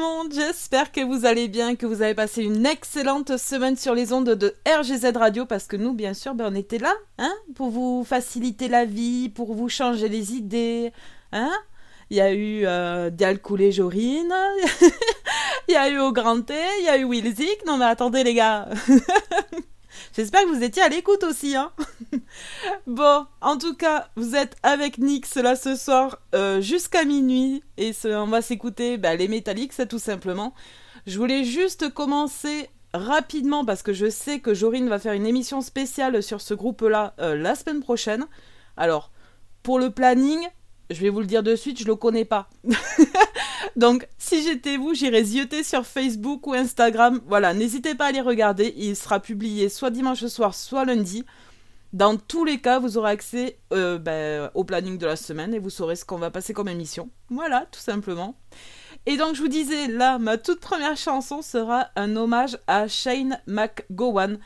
[0.00, 4.12] monde, j'espère que vous allez bien, que vous avez passé une excellente semaine sur les
[4.12, 7.70] ondes de RGZ Radio, parce que nous, bien sûr, ben, on était là, hein, pour
[7.70, 10.92] vous faciliter la vie, pour vous changer les idées,
[11.32, 11.52] hein.
[12.08, 13.38] Il y a eu euh, Dial
[13.70, 14.34] Jorine,
[15.68, 18.24] il y a eu Au Grand T, il y a eu Wilzik, non mais attendez
[18.24, 18.68] les gars
[20.14, 21.70] J'espère que vous étiez à l'écoute aussi, hein.
[22.86, 27.92] bon, en tout cas, vous êtes avec Nix là ce soir euh, jusqu'à minuit et
[28.04, 30.52] on va s'écouter bah, les Metallics tout simplement.
[31.06, 35.60] Je voulais juste commencer rapidement parce que je sais que Jorine va faire une émission
[35.60, 38.26] spéciale sur ce groupe-là euh, la semaine prochaine.
[38.76, 39.12] Alors,
[39.62, 40.40] pour le planning,
[40.90, 42.48] je vais vous le dire de suite, je le connais pas.
[43.76, 47.20] Donc, si j'étais vous, j'irais zioter sur Facebook ou Instagram.
[47.26, 48.74] Voilà, n'hésitez pas à les regarder.
[48.76, 51.24] Il sera publié soit dimanche soir, soit lundi.
[51.92, 55.58] Dans tous les cas, vous aurez accès euh, ben, au planning de la semaine et
[55.58, 57.08] vous saurez ce qu'on va passer comme émission.
[57.30, 58.36] Voilà, tout simplement.
[59.06, 63.40] Et donc, je vous disais, là, ma toute première chanson sera un hommage à Shane
[63.46, 64.38] McGowan,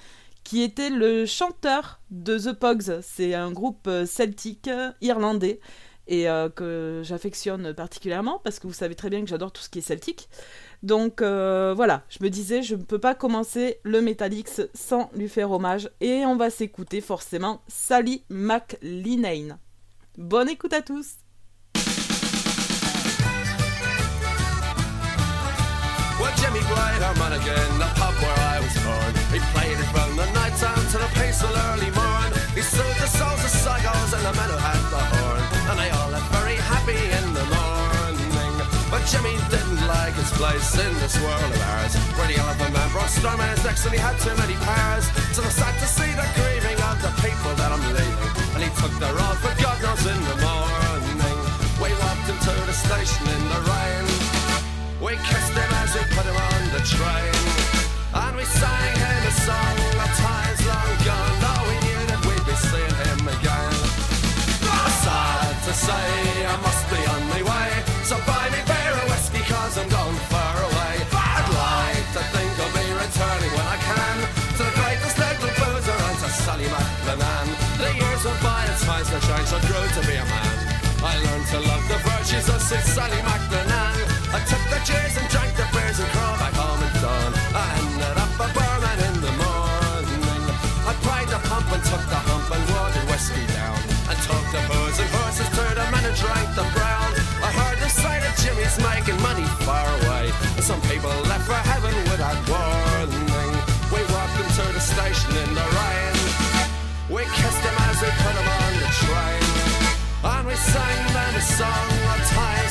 [0.43, 3.01] qui était le chanteur de The Pogs.
[3.03, 5.61] C'est un groupe euh, celtique euh, irlandais
[6.07, 9.69] et euh, que j'affectionne particulièrement parce que vous savez très bien que j'adore tout ce
[9.69, 10.29] qui est celtique.
[10.83, 15.29] Donc euh, voilà, je me disais, je ne peux pas commencer le Metallics sans lui
[15.29, 19.59] faire hommage et on va s'écouter forcément Sally McLean.
[20.19, 21.17] Bonne écoute à tous!
[39.07, 43.11] Jimmy didn't like his place in this world of ours, where the elephant man brought
[43.13, 45.05] his necks and he had too many powers.
[45.37, 48.71] So I sad to see the grieving of the people that I'm leaving, and he
[48.81, 51.37] took the road for God knows in the morning.
[51.83, 54.05] We walked into the station in the rain.
[55.05, 57.35] We kissed him as we put him on the train,
[58.15, 58.94] and we sang
[82.75, 83.95] virtues Sally McLennan.
[84.35, 87.33] I took the cheers and drank the beers and crawled back home at dawn.
[87.55, 90.43] I ended up a barman in the morning.
[90.87, 93.79] I pried the pump and took the hump and watered whiskey down
[94.11, 97.11] and took the booze and horses to the man and drank the brown.
[97.47, 100.33] I heard the sight of Jimmy's making money far away.
[100.61, 103.55] Some people left for heaven without warning.
[103.93, 106.15] We walked into the station in the rain.
[107.09, 109.45] We kissed him as we put him on the train.
[110.25, 112.64] And we sang them a song of times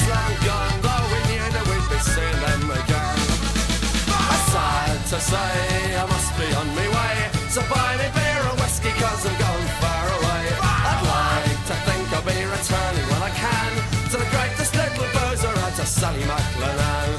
[5.34, 7.16] say, I must be on my way.
[7.54, 10.44] So buy me beer and whiskey, cause I'm going far away.
[10.62, 13.70] I'd like to think I'll be returning when I can
[14.12, 17.10] to the greatest little boozer and to Sally McLennan.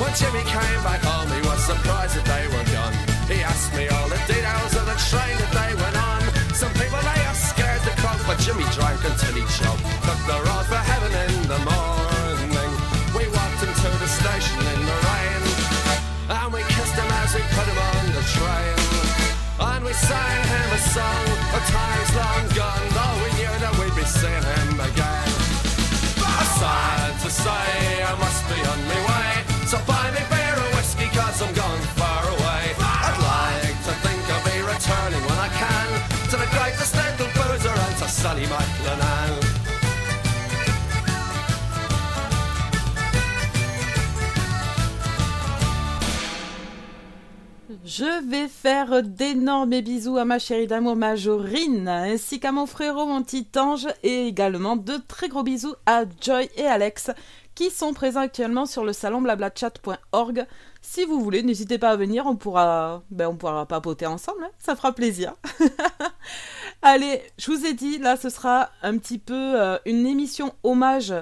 [0.00, 2.96] When Jimmy came back home, he was surprised that they were gone.
[3.30, 6.22] He asked me all the details of the train that they went on.
[6.60, 9.84] Some people they are scared to croak, but Jimmy drank until he choked.
[10.06, 11.95] Took the road for heaven in the morning.
[14.40, 15.42] Station in the rain,
[16.28, 18.76] and we kissed him as we put him on the train.
[19.56, 23.96] And we sang him a song of times long gone, though we knew that we'd
[23.96, 25.28] be seeing him again.
[26.60, 27.68] Sad to say,
[28.04, 29.30] I must be on my way,
[29.70, 32.64] so buy me beer and whiskey, cause I'm gone far away.
[32.76, 35.88] I'd like to think I'll be returning when I can
[36.32, 39.15] to the greatest little boozer and to Sally McLennan.
[47.98, 53.22] Je vais faire d'énormes bisous à ma chérie d'amour Majorine, ainsi qu'à mon frérot mon
[53.22, 57.10] petit ange, et également de très gros bisous à Joy et Alex,
[57.54, 60.46] qui sont présents actuellement sur le salon blablachat.org.
[60.82, 64.50] Si vous voulez, n'hésitez pas à venir, on pourra, ben on pourra papoter ensemble, hein.
[64.58, 65.32] ça fera plaisir.
[66.82, 71.14] Allez, je vous ai dit, là ce sera un petit peu euh, une émission hommage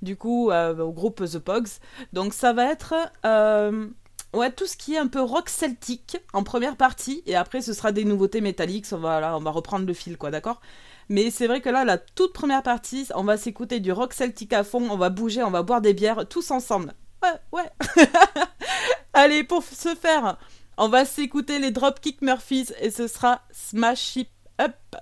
[0.00, 1.78] du coup euh, au groupe The Pogs.
[2.14, 2.94] Donc ça va être
[3.26, 3.86] euh,
[4.34, 7.74] Ouais, tout ce qui est un peu rock celtique en première partie, et après ce
[7.74, 10.62] sera des nouveautés métalliques, on va, on va reprendre le fil, quoi, d'accord?
[11.10, 14.54] Mais c'est vrai que là, la toute première partie, on va s'écouter du rock celtique
[14.54, 16.94] à fond, on va bouger, on va boire des bières, tous ensemble.
[17.22, 17.70] Ouais, ouais.
[19.12, 20.38] Allez, pour ce faire,
[20.78, 24.96] on va s'écouter les Dropkick Murphys, et ce sera Smash It Up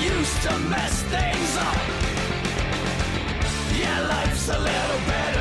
[0.00, 1.76] used to mess things up.
[3.78, 5.31] Yeah, life's a little bit.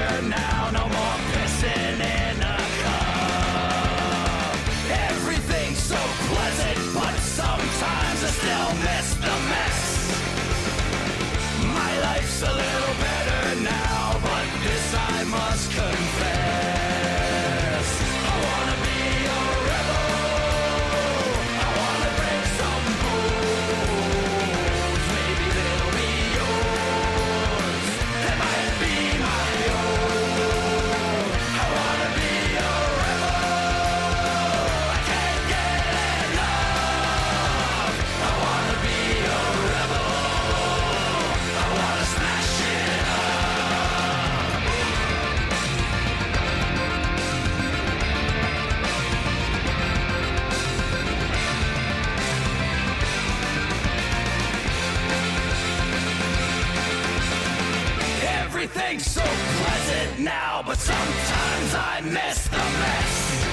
[62.02, 63.46] I miss the mess.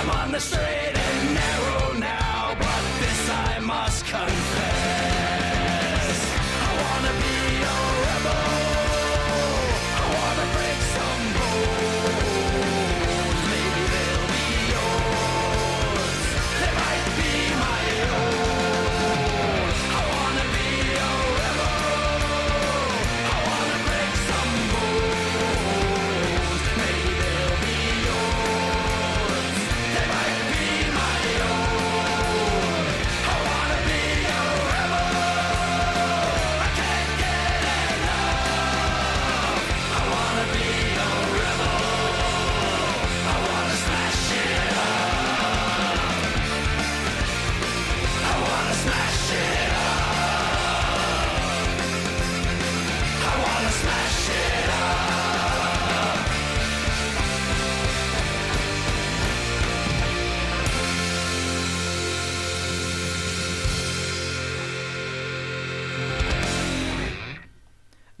[0.00, 0.83] I'm on the street.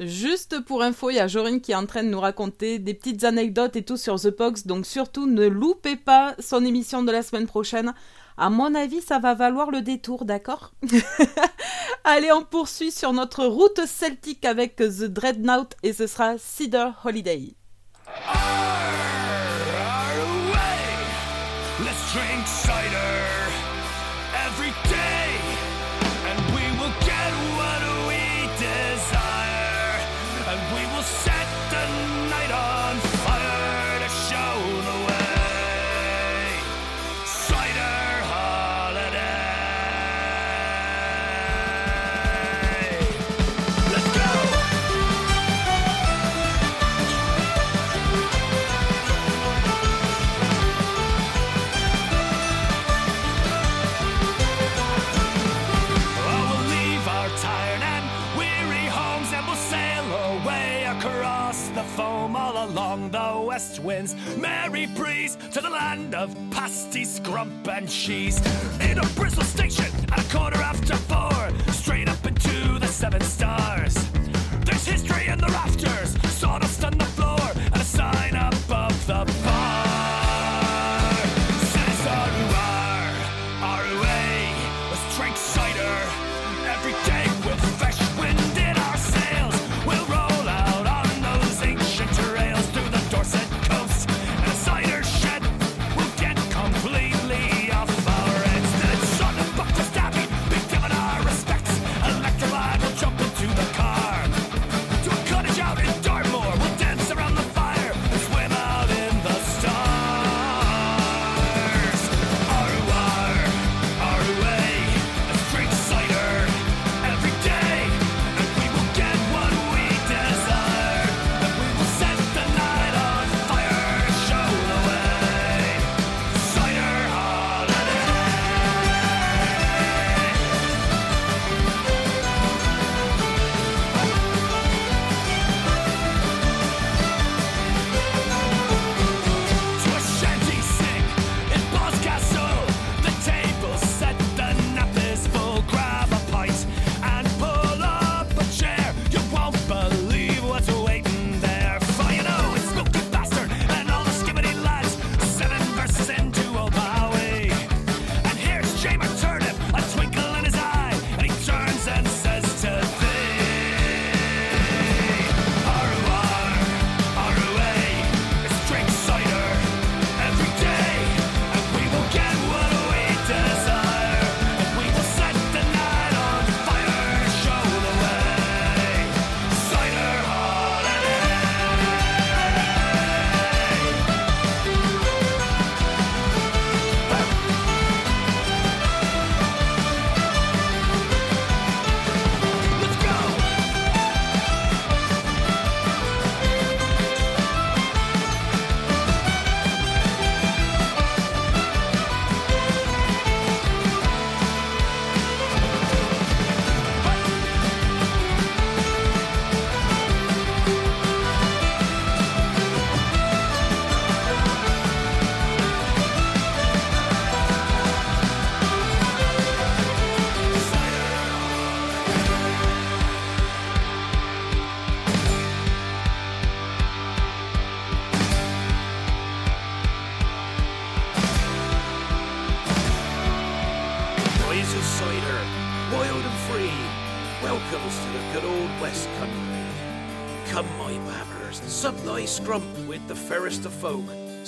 [0.06, 2.94] Juste pour info, il y a Jorine qui est en train de nous raconter des
[2.94, 7.12] petites anecdotes et tout sur The Box, donc surtout ne loupez pas son émission de
[7.12, 7.94] la semaine prochaine.
[8.36, 10.74] À mon avis, ça va valoir le détour, d'accord?
[12.04, 17.54] Allez, on poursuit sur notre route celtique avec The Dreadnought et ce sera Cedar Holiday.
[63.10, 64.14] the west winds.
[64.36, 68.40] Merry breeze to the land of pasty, scrump, and cheese.
[68.80, 73.94] In a Bristol station at a quarter after four, straight up into the seven stars.
[74.64, 79.24] There's history in the rafters, sawdust on the floor, and a sign above the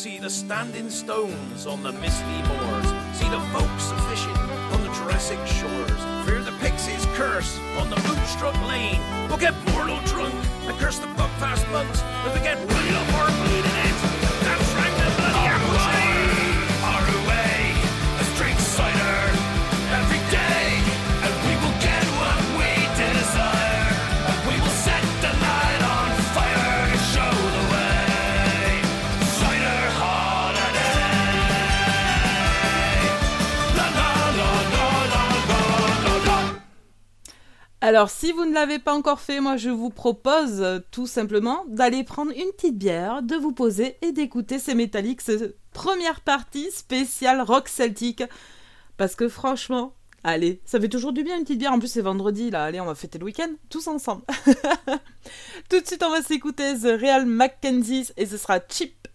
[0.06, 2.86] See the standing stones on the misty moors.
[3.18, 4.36] See the folks fishing
[4.70, 5.65] on the Jurassic shores.
[37.96, 41.64] Alors, si vous ne l'avez pas encore fait, moi je vous propose euh, tout simplement
[41.66, 44.74] d'aller prendre une petite bière, de vous poser et d'écouter ces
[45.18, 48.22] cette première partie spéciale rock celtique.
[48.98, 51.72] Parce que franchement, allez, ça fait toujours du bien une petite bière.
[51.72, 54.24] En plus, c'est vendredi là, allez, on va fêter le week-end tous ensemble.
[55.70, 59.08] tout de suite, on va s'écouter The Real Mackenzie et ce sera cheap.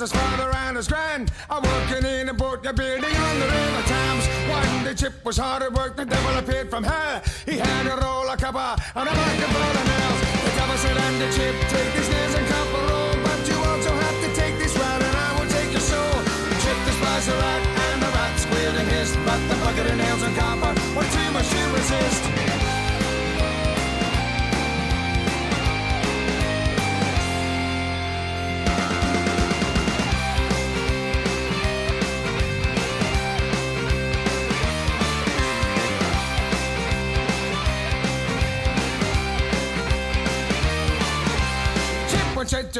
[0.00, 1.30] Boat right as his father and his grand.
[1.48, 4.26] I'm working in a boat, you're building on the river Thames.
[4.48, 7.22] One day Chip was hard at work, the devil appeared from hell.
[7.46, 10.20] He had a roll of copper and a bucket full of nails.
[10.44, 13.14] The devil said, and the Chip, take these nails and copper roll.
[13.24, 16.16] But you also have to take this rat and I will take your soul.
[16.48, 19.16] The chip despised the rat and the rat squealed and hissed.
[19.26, 22.39] But the bucket of nails and copper were too much to resist.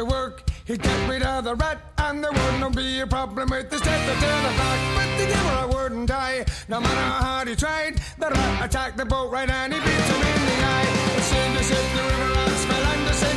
[0.01, 3.49] To work, he'd get rid of the rat, and there would not be a problem
[3.49, 4.79] with the step to it back.
[4.97, 8.01] But the devil wouldn't die, no matter how hard he tried.
[8.17, 10.89] The rat attacked the boat right and he beat him in the eye.
[11.17, 13.30] It seemed as if the river ran smell and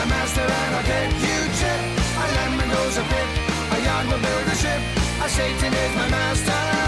[0.00, 1.80] my master and I'll get you chip.
[2.22, 3.28] A lemon goes a bit,
[3.76, 4.80] a yard will build a ship.
[5.24, 6.79] A Satan is my master.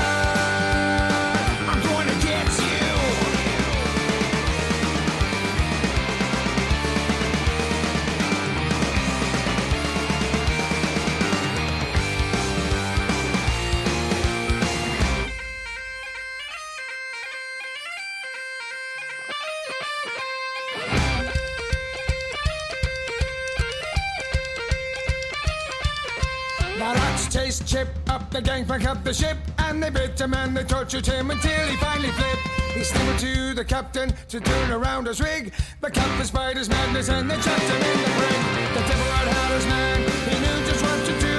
[28.32, 31.66] Up the gangplank of the ship, and they bit him and they tortured him until
[31.68, 32.48] he finally flipped.
[32.72, 35.52] He stammered to the captain to turn around his rig.
[35.82, 38.40] The captain spied his madness and they chucked him in the brig.
[38.72, 40.00] The devil had his man,
[40.32, 41.38] he knew just what to do.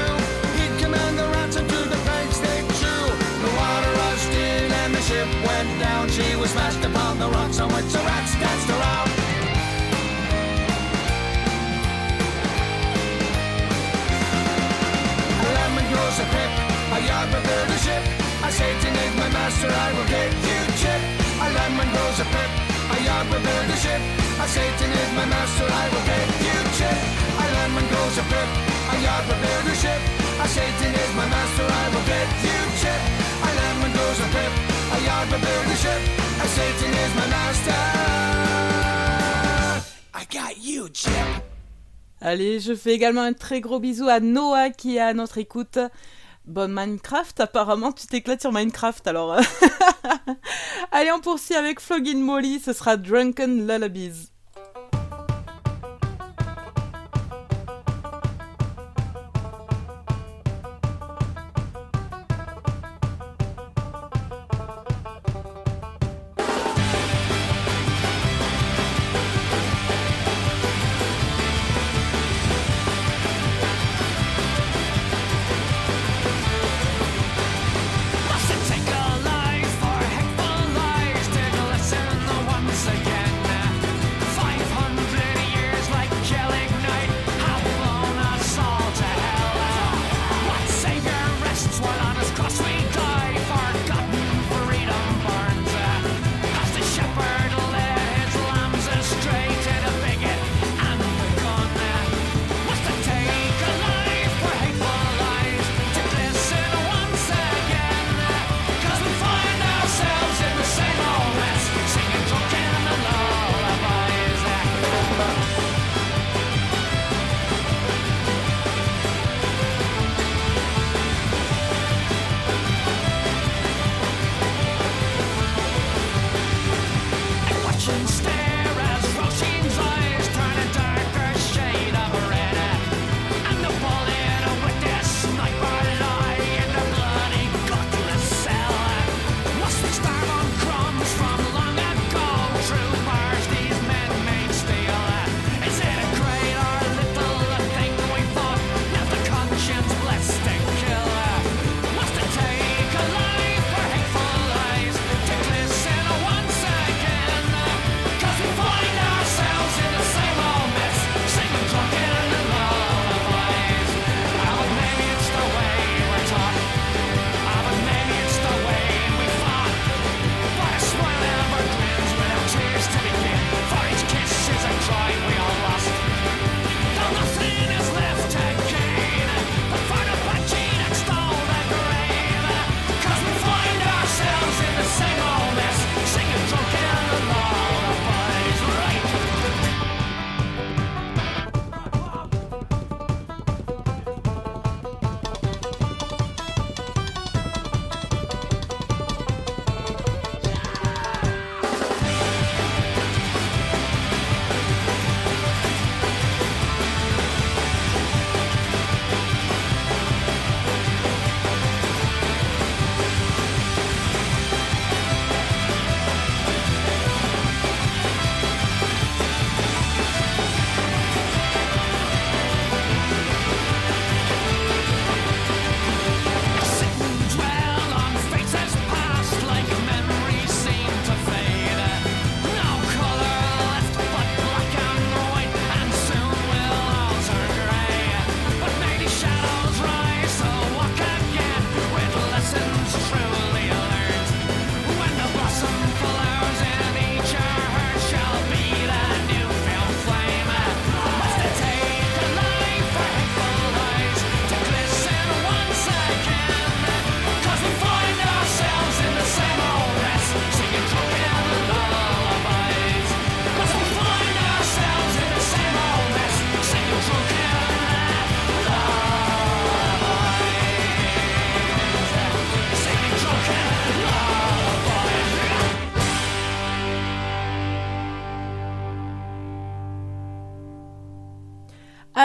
[0.62, 3.06] He'd command the rats into the planks they drew.
[3.42, 6.10] The water rushed in and the ship went down.
[6.10, 8.36] She was smashed upon the rocks on which the rats
[19.16, 20.64] my master, I will get you.
[21.34, 21.48] A
[23.06, 23.26] yard
[25.44, 26.54] master, I will get you.
[26.54, 26.80] A
[28.94, 29.28] yard
[31.24, 31.94] master, I.
[34.92, 35.30] A yard
[37.32, 37.74] master.
[40.14, 40.64] I.
[42.22, 45.78] Allez, je fais également un très gros bisou à Noah qui est à notre écoute.
[46.46, 49.40] Bon Minecraft, apparemment tu t'éclates sur Minecraft alors.
[50.92, 54.33] Allez, on poursuit avec Flogging Molly, ce sera Drunken Lullabies.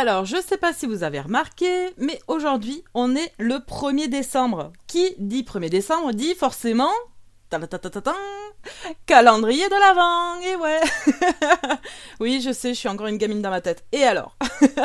[0.08, 1.68] Alors, je sais pas si vous avez remarqué,
[1.98, 4.72] mais aujourd'hui, on est le 1er décembre.
[4.86, 6.90] Qui dit 1er décembre dit forcément
[9.04, 10.80] calendrier de l'avant, et ouais.
[12.20, 13.84] oui, je sais, je suis encore une gamine dans ma tête.
[13.92, 14.34] Et alors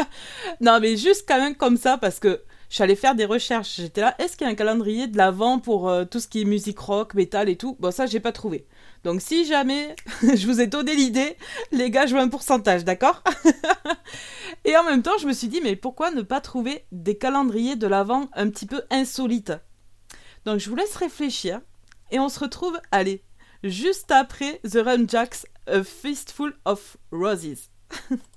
[0.61, 3.75] Non, mais juste quand même comme ça, parce que j'allais faire des recherches.
[3.77, 6.41] J'étais là, est-ce qu'il y a un calendrier de l'avant pour euh, tout ce qui
[6.41, 7.77] est musique rock, métal et tout?
[7.79, 8.65] Bon, ça, j'ai pas trouvé.
[9.03, 11.37] Donc, si jamais je vous ai donné l'idée,
[11.71, 13.23] les gars, je veux un pourcentage, d'accord?
[14.65, 17.75] Et en même temps, je me suis dit, mais pourquoi ne pas trouver des calendriers
[17.75, 19.53] de l'avant un petit peu insolites?
[20.45, 21.61] Donc, je vous laisse réfléchir.
[22.11, 23.23] Et on se retrouve, allez,
[23.63, 27.69] juste après The Run Jacks, A Fistful of Roses.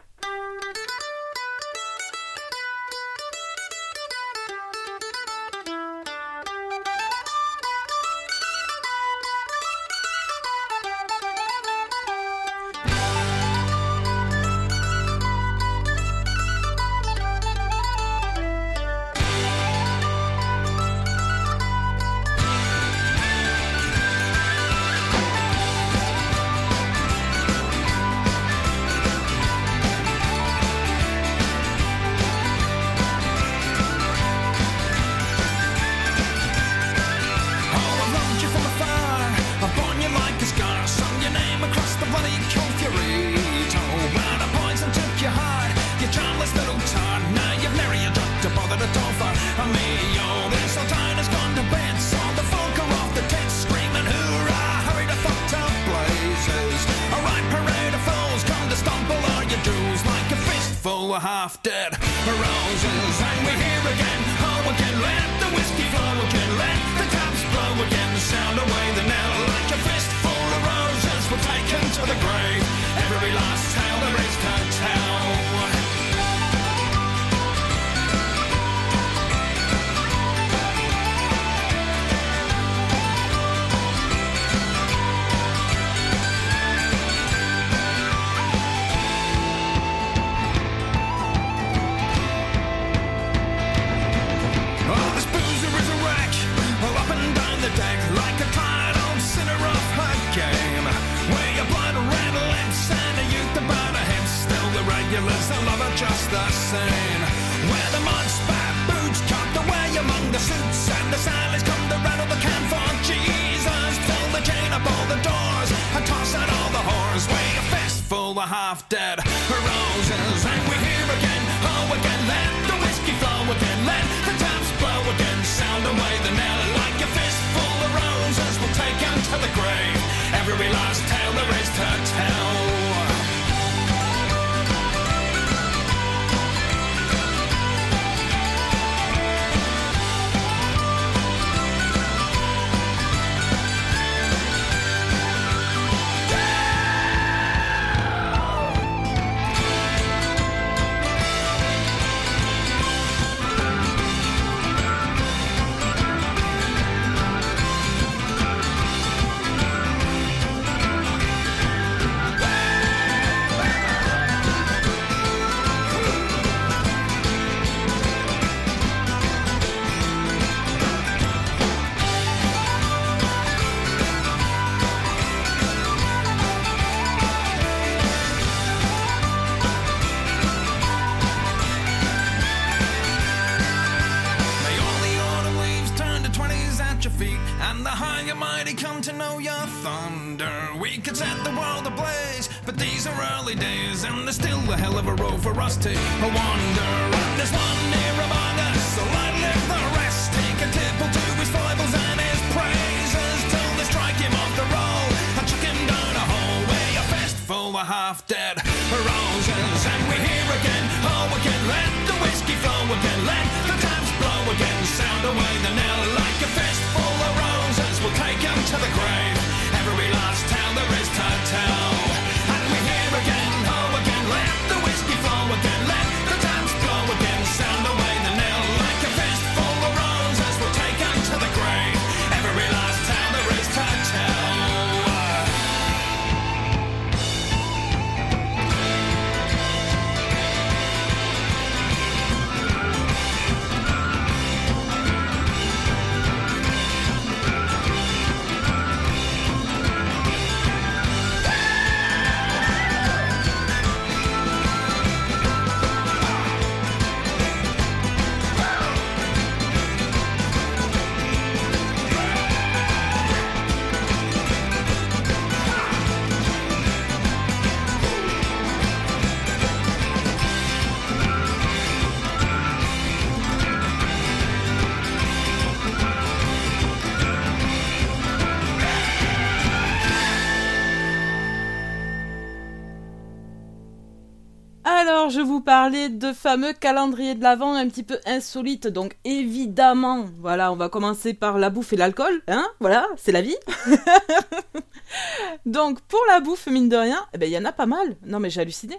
[285.67, 288.87] parlais de fameux calendrier de l'Avent un petit peu insolite.
[288.87, 293.43] Donc évidemment, voilà, on va commencer par la bouffe et l'alcool, hein Voilà, c'est la
[293.43, 293.57] vie.
[295.67, 298.17] donc pour la bouffe, mine de rien, eh ben il y en a pas mal.
[298.25, 298.97] Non mais j'ai halluciné.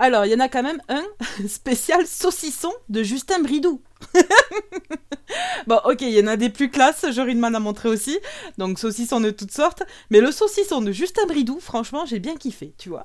[0.00, 1.04] Alors, il y en a quand même un
[1.48, 3.82] spécial saucisson de Justin Bridou.
[5.66, 8.18] bon, ok, il y en a des plus classes, Jorine m'en a montré aussi.
[8.58, 9.82] Donc, saucisson de toutes sortes.
[10.10, 13.04] Mais le saucisson de Justin Bridou, franchement, j'ai bien kiffé, tu vois.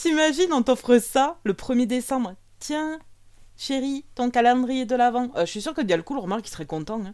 [0.00, 2.34] T'imagines, on t'offre ça le 1er décembre.
[2.58, 2.98] Tiens,
[3.54, 5.28] chérie, ton calendrier de l'avant.
[5.36, 7.02] Euh, je suis sûre que Dialcool, remarque, il serait content.
[7.04, 7.12] Hein.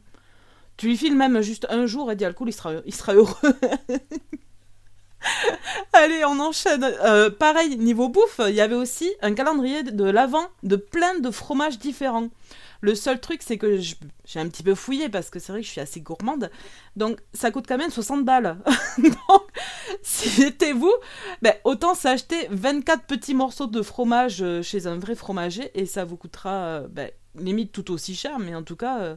[0.76, 3.34] Tu lui files même juste un jour et Dialcool, il sera, il sera heureux.
[5.94, 6.84] Allez, on enchaîne.
[6.84, 11.32] Euh, pareil, niveau bouffe, il y avait aussi un calendrier de l'avant de plein de
[11.32, 12.28] fromages différents.
[12.80, 15.66] Le seul truc, c'est que j'ai un petit peu fouillé parce que c'est vrai que
[15.66, 16.50] je suis assez gourmande.
[16.96, 18.58] Donc, ça coûte quand même 60 balles.
[18.98, 19.42] donc,
[20.02, 20.92] si c'était vous,
[21.42, 26.04] ben, autant s'acheter 24 petits morceaux de fromage euh, chez un vrai fromager et ça
[26.04, 28.38] vous coûtera euh, ben, limite tout aussi cher.
[28.38, 29.16] Mais en tout cas,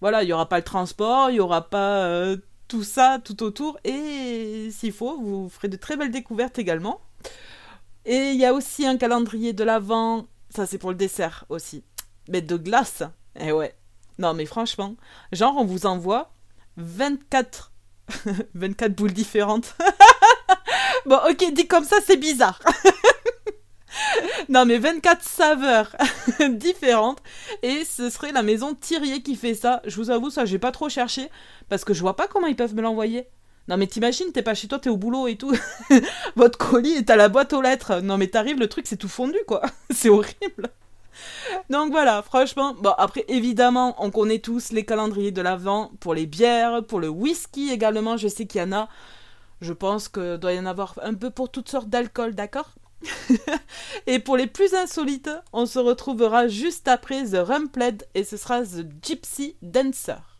[0.00, 2.36] voilà, il n'y aura pas le transport, il n'y aura pas
[2.68, 3.78] tout ça tout autour.
[3.84, 7.00] Et s'il faut, vous ferez de très belles découvertes également.
[8.04, 10.26] Et il y a aussi un calendrier de l'Avent.
[10.50, 11.82] Ça, c'est pour le dessert aussi.
[12.28, 13.02] Mais de glace.
[13.38, 13.74] Eh ouais.
[14.18, 14.96] Non, mais franchement,
[15.32, 16.30] genre, on vous envoie
[16.76, 17.72] 24.
[18.54, 19.76] 24 boules différentes.
[21.06, 22.60] bon, ok, dit comme ça, c'est bizarre.
[24.48, 25.94] non, mais 24 saveurs
[26.50, 27.18] différentes.
[27.62, 29.82] Et ce serait la maison Thirier qui fait ça.
[29.84, 31.28] Je vous avoue, ça, j'ai pas trop cherché.
[31.68, 33.26] Parce que je vois pas comment ils peuvent me l'envoyer.
[33.68, 35.52] Non, mais t'imagines, t'es pas chez toi, t'es au boulot et tout.
[36.36, 38.00] Votre colis est à la boîte aux lettres.
[38.00, 39.62] Non, mais t'arrives, le truc, c'est tout fondu, quoi.
[39.90, 40.70] c'est horrible.
[41.70, 46.26] Donc voilà, franchement, bon après évidemment, on connaît tous les calendriers de l'Avent pour les
[46.26, 48.88] bières, pour le whisky également, je sais qu'il y en a.
[49.60, 52.74] Je pense que doit y en avoir un peu pour toutes sortes d'alcool, d'accord?
[54.06, 58.62] Et pour les plus insolites, on se retrouvera juste après The Rumpled et ce sera
[58.62, 60.35] The Gypsy Dancer.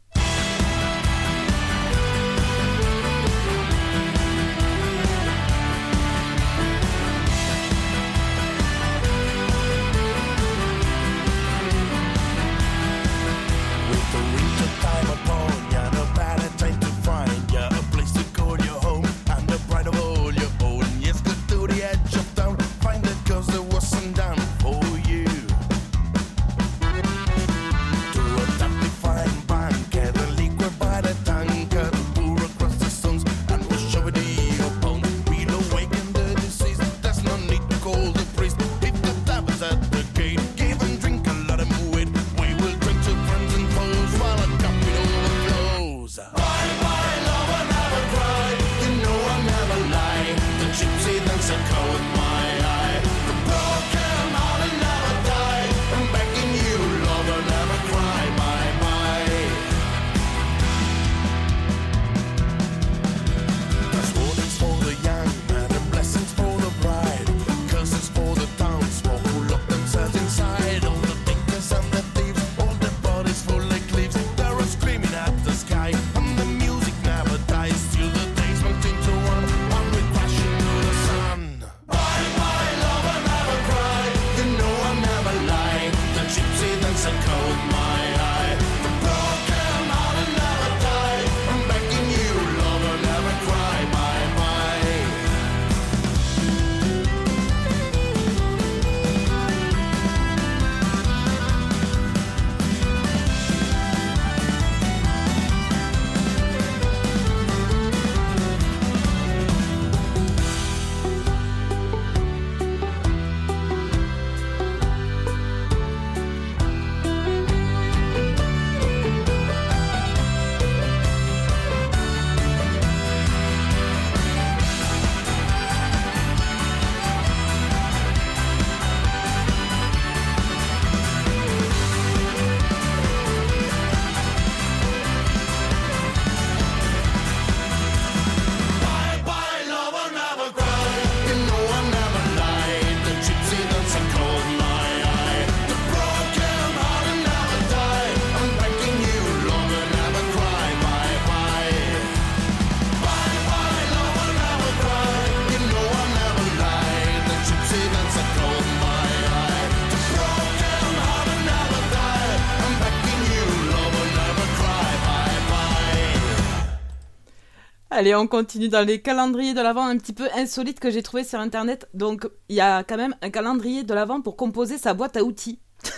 [167.97, 171.25] Allez, on continue dans les calendriers de l'Avent un petit peu insolites que j'ai trouvé
[171.25, 171.89] sur Internet.
[171.95, 175.25] Donc, il y a quand même un calendrier de l'Avent pour composer sa boîte à
[175.25, 175.61] outils.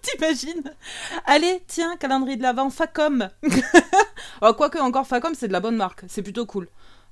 [0.00, 0.72] T'imagines?
[1.26, 3.28] Allez, tiens, calendrier de l'Avent, Facom.
[4.40, 6.04] oh, Quoique, encore Facom, c'est de la bonne marque.
[6.08, 6.66] C'est plutôt cool.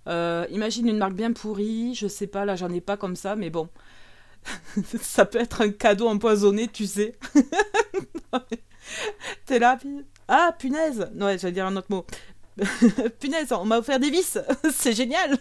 [0.09, 3.37] Euh, imagine une marque bien pourrie, je sais pas, là j'en ai pas comme ça,
[3.37, 3.69] mais bon.
[5.03, 7.19] ça peut être un cadeau empoisonné, tu sais.
[9.45, 9.79] T'es là.
[10.27, 12.07] Ah, punaise Non, j'allais dire un autre mot.
[13.21, 14.39] punaise, on m'a offert des vis
[14.73, 15.39] C'est génial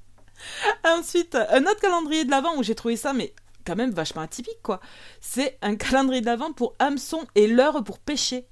[0.84, 3.34] Ensuite, un autre calendrier de l'Avent où j'ai trouvé ça, mais
[3.66, 4.80] quand même vachement atypique, quoi.
[5.20, 8.46] C'est un calendrier de l'Avent pour hameçon et l'heure pour pêcher.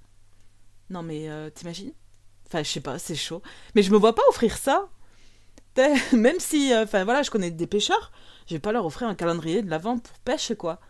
[0.90, 1.92] Non, mais euh, t'imagines?
[2.46, 3.42] Enfin, je sais pas, c'est chaud.
[3.74, 4.88] Mais je me vois pas offrir ça.
[6.12, 8.10] Même si, euh, enfin voilà, je connais des pêcheurs,
[8.46, 10.80] je vais pas leur offrir un calendrier de l'Avent pour pêche, quoi.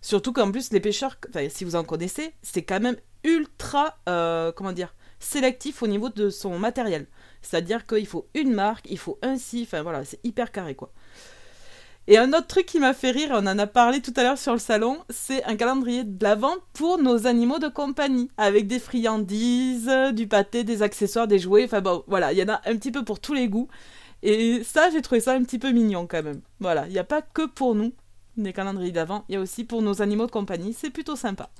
[0.00, 1.16] Surtout qu'en plus, les pêcheurs,
[1.48, 6.30] si vous en connaissez, c'est quand même ultra, euh, comment dire, sélectif au niveau de
[6.30, 7.06] son matériel.
[7.40, 10.92] C'est-à-dire qu'il faut une marque, il faut un si, enfin voilà, c'est hyper carré, quoi.
[12.08, 14.38] Et un autre truc qui m'a fait rire, on en a parlé tout à l'heure
[14.38, 18.80] sur le salon, c'est un calendrier de l'Avent pour nos animaux de compagnie, avec des
[18.80, 22.76] friandises, du pâté, des accessoires, des jouets, enfin bon, voilà, il y en a un
[22.76, 23.68] petit peu pour tous les goûts.
[24.24, 26.40] Et ça, j'ai trouvé ça un petit peu mignon quand même.
[26.58, 27.92] Voilà, il n'y a pas que pour nous,
[28.36, 31.50] des calendriers d'avant, il y a aussi pour nos animaux de compagnie, c'est plutôt sympa.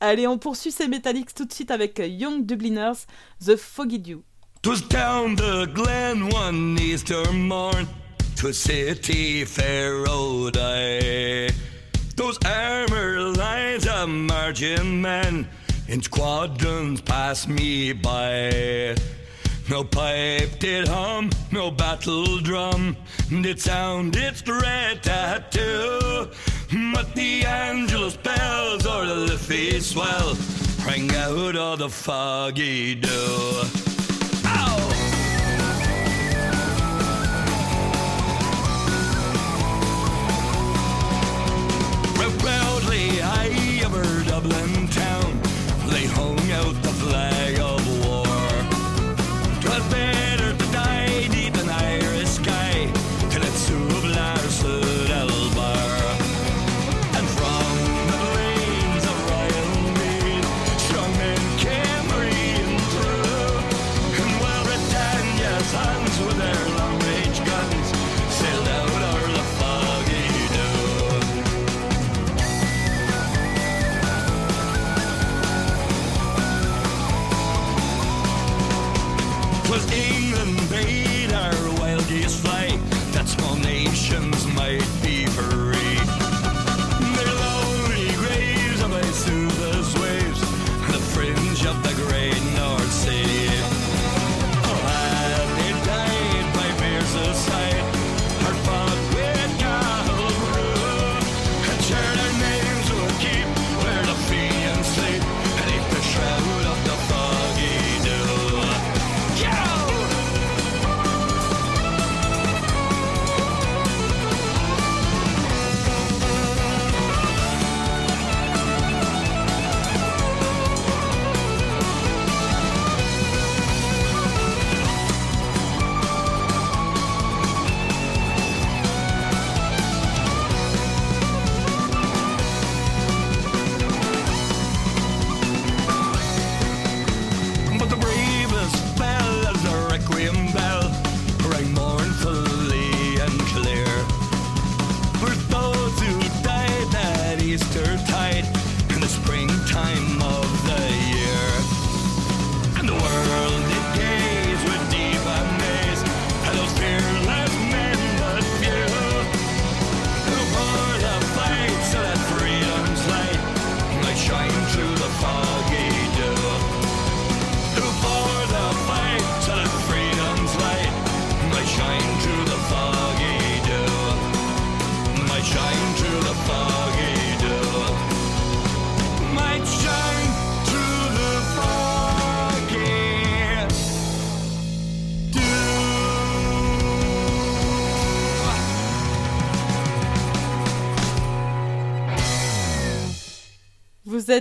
[0.00, 3.06] Allez, on poursuit ces Metallics tout de suite avec Young Dubliners,
[3.44, 4.22] The Foggy Dew.
[4.62, 7.86] Twas down the glen one Easter morn
[8.36, 11.48] to city fair road I.
[12.14, 15.48] Those armor lines of marching men
[15.88, 18.96] in squadrons passed me by.
[19.70, 22.96] No pipe did hum, no battle drum
[23.30, 26.30] did sound its dread tattoo.
[26.68, 30.36] But the Angelus bells or the Liffey swell
[30.84, 33.62] rang out of the foggy dew.
[42.38, 44.75] Proudly high over Dublin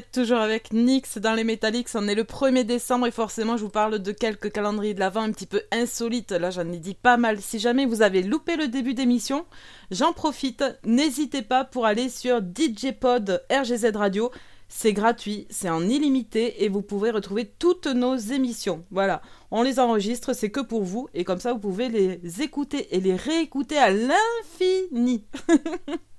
[0.01, 3.69] toujours avec Nix dans les Metallics, on est le 1er décembre et forcément je vous
[3.69, 7.17] parle de quelques calendriers de l'Avent un petit peu insolites, là j'en ai dit pas
[7.17, 7.41] mal.
[7.41, 9.45] Si jamais vous avez loupé le début d'émission,
[9.91, 14.31] j'en profite, n'hésitez pas pour aller sur DJ Pod RGZ Radio,
[14.67, 18.83] C'est gratuit, c'est en illimité et vous pouvez retrouver toutes nos émissions.
[18.91, 19.21] Voilà,
[19.51, 22.99] on les enregistre, c'est que pour vous et comme ça vous pouvez les écouter et
[22.99, 25.25] les réécouter à l'infini.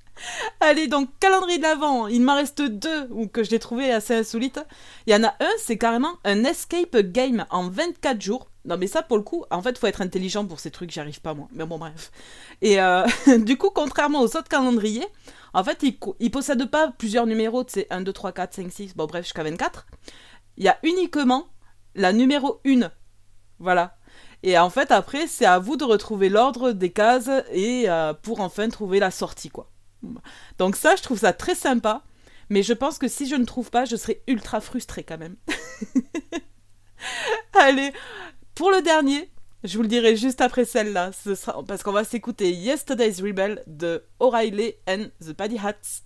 [0.61, 4.15] Allez, donc calendrier de l'avant, il m'en reste deux ou que je l'ai trouvé assez
[4.15, 4.61] insolite.
[5.07, 8.51] Il y en a un, c'est carrément un escape game en 24 jours.
[8.65, 11.01] Non mais ça pour le coup, en fait, faut être intelligent pour ces trucs, j'y
[11.01, 11.49] arrive pas moi.
[11.53, 12.11] Mais bon bref.
[12.63, 13.05] Et euh,
[13.39, 15.07] du coup, contrairement aux autres calendriers,
[15.55, 18.97] en fait, il, il possède pas plusieurs numéros, c'est 1, 2, 3, 4, 5, 6,
[18.97, 19.87] bon bref, jusqu'à 24.
[20.57, 21.47] Il y a uniquement
[21.95, 22.91] la numéro 1.
[23.59, 23.97] Voilà.
[24.43, 28.41] Et en fait, après, c'est à vous de retrouver l'ordre des cases et euh, pour
[28.41, 29.71] enfin trouver la sortie, quoi.
[30.59, 32.03] Donc ça, je trouve ça très sympa.
[32.49, 35.37] Mais je pense que si je ne trouve pas, je serai ultra frustrée quand même.
[37.55, 37.93] Allez,
[38.55, 39.31] pour le dernier,
[39.65, 41.11] je vous le dirai juste après celle-là,
[41.67, 46.03] parce qu'on va s'écouter Yesterday's Rebel de O'Reilly and the Paddy Hats.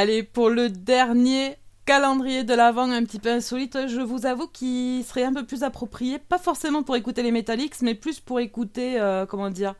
[0.00, 5.04] Allez, pour le dernier calendrier de l'avant un petit peu insolite, je vous avoue qu'il
[5.04, 9.00] serait un peu plus approprié, pas forcément pour écouter les Metallics, mais plus pour écouter,
[9.00, 9.74] euh, comment dire,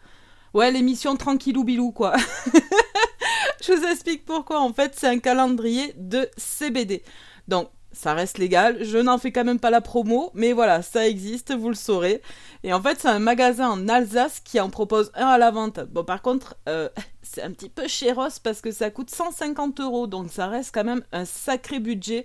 [0.55, 2.17] ouais, l'émission Tranquillou Bilou, quoi.
[3.65, 4.59] je vous explique pourquoi.
[4.61, 7.05] En fait, c'est un calendrier de CBD.
[7.47, 8.85] Donc, ça reste légal.
[8.85, 12.23] Je n'en fais quand même pas la promo, mais voilà, ça existe, vous le saurez.
[12.63, 15.81] Et en fait, c'est un magasin en Alsace qui en propose un à la vente.
[15.91, 16.89] Bon, par contre, euh,
[17.23, 20.85] c'est un petit peu chéros parce que ça coûte 150 euros, donc ça reste quand
[20.85, 22.25] même un sacré budget.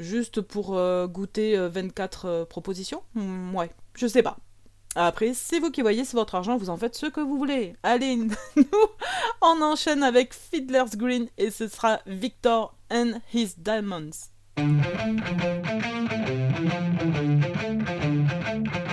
[0.00, 4.38] Juste pour euh, goûter euh, 24 euh, propositions Hmm, Ouais, je sais pas.
[4.96, 7.76] Après, c'est vous qui voyez, c'est votre argent, vous en faites ce que vous voulez.
[7.84, 8.16] Allez,
[8.56, 8.64] nous,
[9.40, 14.33] on enchaîne avec Fiddler's Green et ce sera Victor and his Diamonds.
[14.56, 14.84] Thank
[18.76, 18.83] you.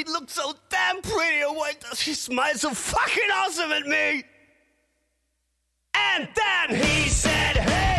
[0.00, 4.24] she looked so damn pretty and why does she smile so fucking awesome at me?
[5.94, 7.89] And then he said, hey!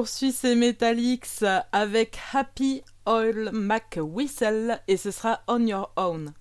[0.00, 6.32] poursuit ses Metallics avec Happy Oil Mac Whistle et ce sera On Your Own.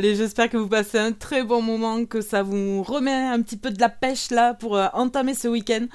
[0.00, 3.58] Allez, j'espère que vous passez un très bon moment, que ça vous remet un petit
[3.58, 5.88] peu de la pêche là pour euh, entamer ce week-end.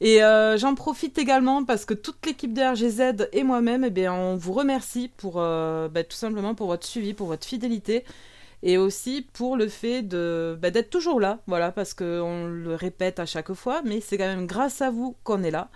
[0.00, 4.36] Et euh, j'en profite également parce que toute l'équipe de RGZ et moi-même, eh on
[4.36, 8.04] vous remercie pour euh, bah, tout simplement pour votre suivi, pour votre fidélité
[8.62, 11.40] et aussi pour le fait bah, d'être toujours là.
[11.48, 15.16] Voilà, parce qu'on le répète à chaque fois, mais c'est quand même grâce à vous
[15.24, 15.68] qu'on est là.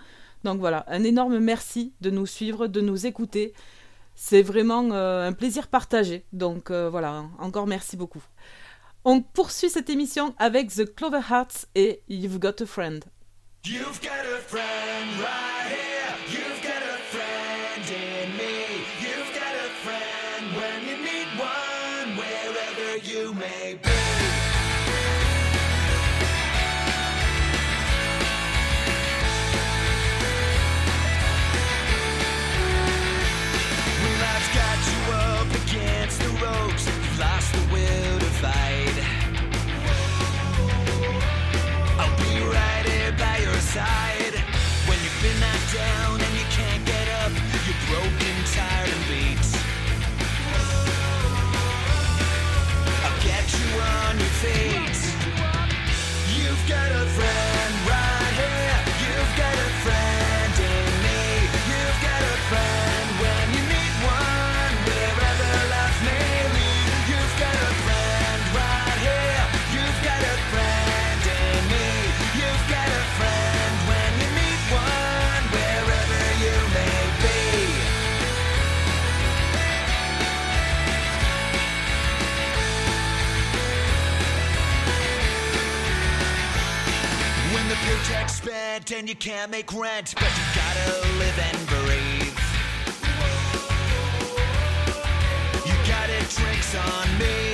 [0.45, 3.51] Donc voilà, un énorme merci de nous suivre, de nous écouter
[4.19, 6.25] c'est vraiment euh, un plaisir partagé.
[6.33, 8.23] Donc euh, voilà, encore merci beaucoup.
[9.05, 13.05] On poursuit cette émission avec The Clover Hearts et You've Got a Friend.
[13.63, 15.76] You've got a friend right
[43.77, 44.35] side
[44.87, 47.33] when you've been knocked down and you can't get up.
[47.65, 49.45] You're broken, tired, and beat.
[53.05, 54.99] I'll get you on your feet.
[56.37, 57.26] You've got a friend
[88.77, 92.39] and you can't make rent, but you gotta live and breathe.
[95.65, 97.46] You gotta drinks on me.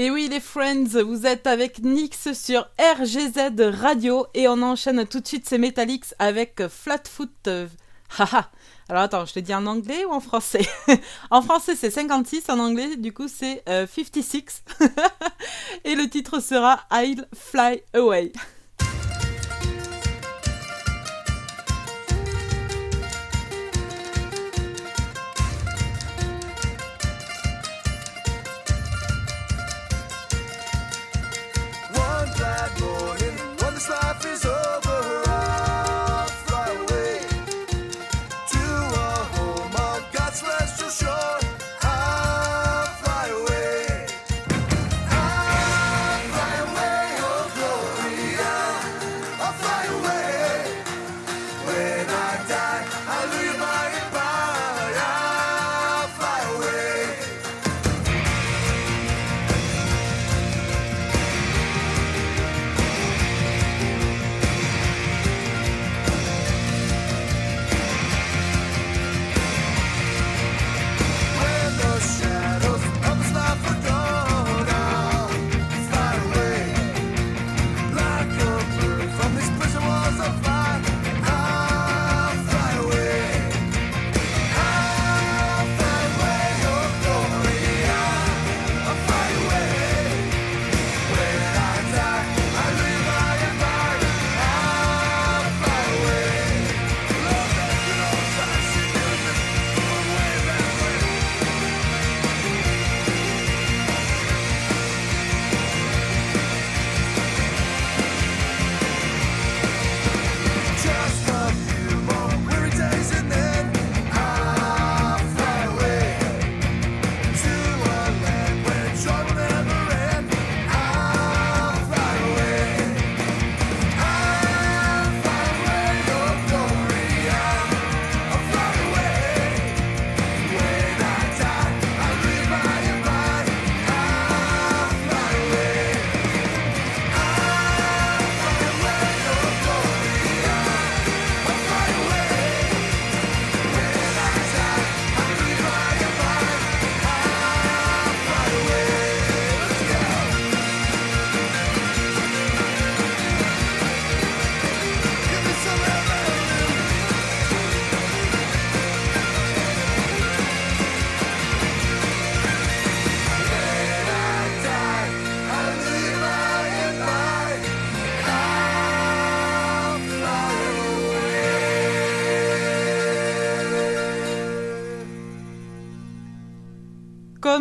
[0.00, 5.18] Et oui, les friends, vous êtes avec Nix sur RGZ Radio et on enchaîne tout
[5.18, 7.28] de suite ces Metallics avec Flatfoot.
[7.48, 7.66] euh,
[8.16, 8.48] Haha.
[8.88, 10.64] Alors attends, je te dis en anglais ou en français?
[11.32, 14.62] En français c'est 56, en anglais du coup c'est euh, 56.
[15.84, 18.30] et le titre sera I'll Fly Away.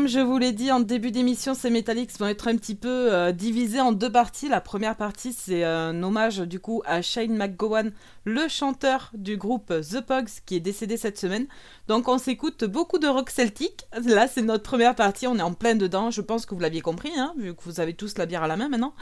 [0.07, 3.33] Je vous l'ai dit en début d'émission, ces Metallics vont être un petit peu euh,
[3.33, 4.47] divisés en deux parties.
[4.47, 7.91] La première partie, c'est un hommage du coup à Shane McGowan,
[8.23, 11.47] le chanteur du groupe The Pogs, qui est décédé cette semaine.
[11.89, 13.85] Donc on s'écoute beaucoup de rock celtique.
[14.05, 16.09] Là, c'est notre première partie, on est en plein dedans.
[16.09, 18.47] Je pense que vous l'aviez compris, hein, vu que vous avez tous la bière à
[18.47, 18.93] la main maintenant.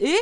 [0.00, 0.16] Et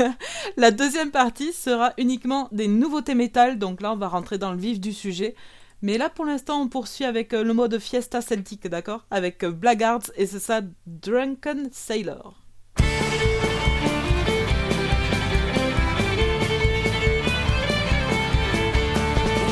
[0.56, 3.56] la deuxième partie sera uniquement des nouveautés métal.
[3.60, 5.36] Donc là, on va rentrer dans le vif du sujet.
[5.82, 9.06] Mais là, pour l'instant, on poursuit avec euh, le mode fiesta celtique, d'accord?
[9.10, 12.34] Avec euh, Blackguards et c'est ça, Drunken Sailor.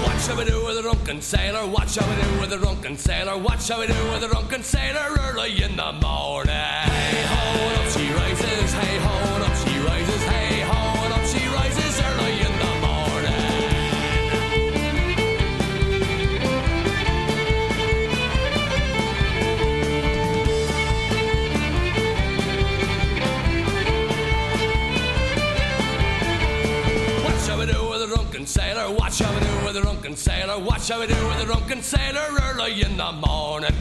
[0.03, 1.66] What shall we do with a drunken sailor?
[1.66, 3.37] What shall we do with a drunken sailor?
[3.37, 7.34] What shall we do with a drunken sailor early in the morning?
[28.45, 28.95] Drunken sailor?
[28.95, 30.59] What shall we do with a drunken sailor?
[30.59, 33.72] What shall we do with a drunken sailor early in the morning?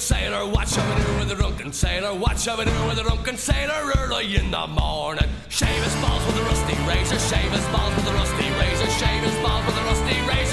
[0.00, 0.46] Sailor?
[0.46, 2.14] What shall we do with a drunken sailor?
[2.14, 5.28] What shall we do with a drunken sailor early in the morning?
[5.48, 7.18] Shave his balls with a rusty razor.
[7.18, 8.90] Shave his balls with a rusty razor.
[8.98, 10.49] Shave his balls with a rusty razor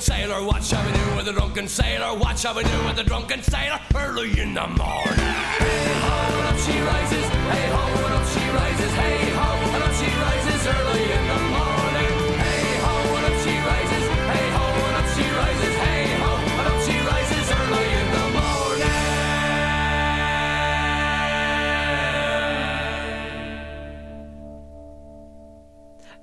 [0.00, 0.42] sailor?
[0.44, 2.18] What shall we do with the drunken sailor?
[2.18, 5.20] What shall we do with the drunken sailor early in the morning?
[6.48, 7.19] Up she rises.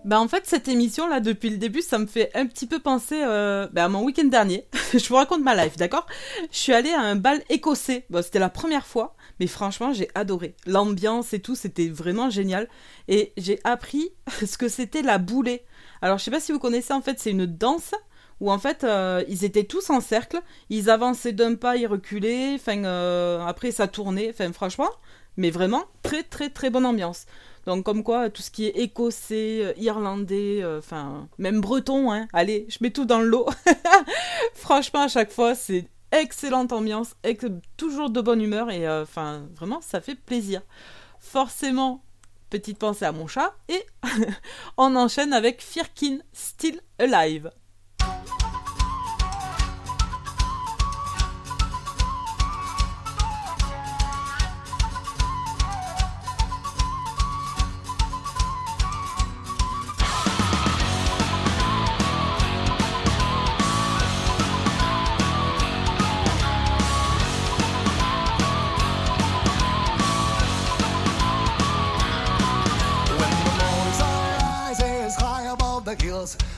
[0.08, 2.80] Bah en fait cette émission là depuis le début ça me fait un petit peu
[2.80, 4.66] penser euh, bah, à mon week-end dernier.
[4.94, 6.08] je vous raconte ma life, d'accord?
[6.50, 8.06] Je suis allée à un bal écossais.
[8.10, 10.56] Bon, c'était la première fois, mais franchement j'ai adoré.
[10.66, 12.70] L'ambiance et tout, c'était vraiment génial.
[13.10, 14.12] Et j'ai appris
[14.46, 15.66] ce que c'était la boulée.
[16.02, 17.92] Alors je sais pas si vous connaissez en fait c'est une danse
[18.40, 20.40] où en fait euh, ils étaient tous en cercle,
[20.70, 24.90] ils avançaient d'un pas, ils reculaient, enfin euh, après ça tournait, enfin franchement,
[25.36, 27.26] mais vraiment très très très bonne ambiance.
[27.68, 32.30] Donc comme quoi tout ce qui est écossais, euh, irlandais, euh, enfin même breton, hein,
[32.32, 33.50] allez, je mets tout dans le lot.
[34.54, 37.14] franchement à chaque fois c'est excellente ambiance,
[37.76, 40.62] toujours de bonne humeur et euh, enfin vraiment ça fait plaisir.
[41.20, 42.02] Forcément
[42.50, 43.86] petite pensée à mon chat et
[44.78, 47.52] on enchaîne avec Firkin Still Alive.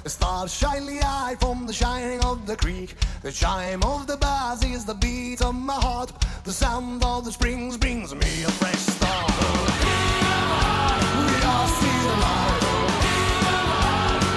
[0.09, 2.95] The stars shine the eye from the shining of the creek.
[3.21, 6.11] The chime of the bells is the beat of my heart.
[6.45, 9.29] The sound of the springs brings me a fresh start.
[11.27, 12.63] We are still alive.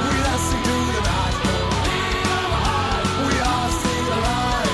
[0.08, 0.16] We
[0.92, 1.36] the night.
[3.28, 4.72] We are still alive.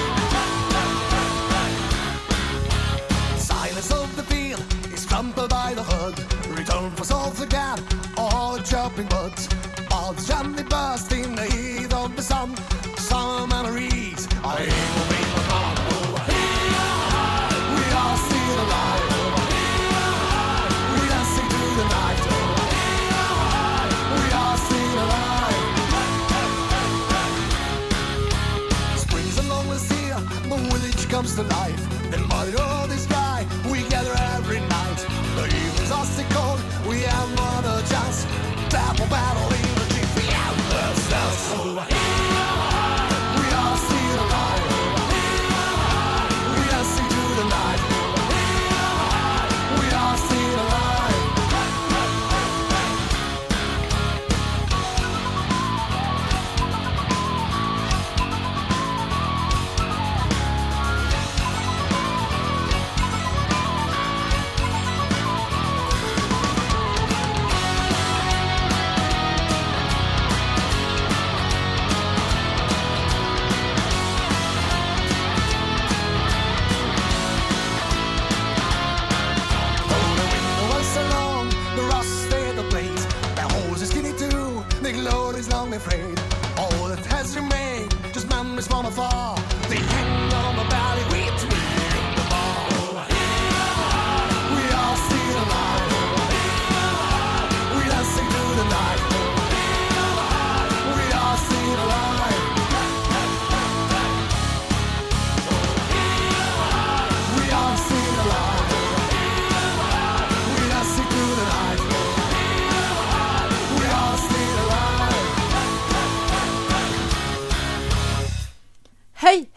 [3.39, 5.07] Silence of the field is
[5.47, 6.17] by the hood.
[6.59, 7.05] Return for
[7.41, 7.79] again,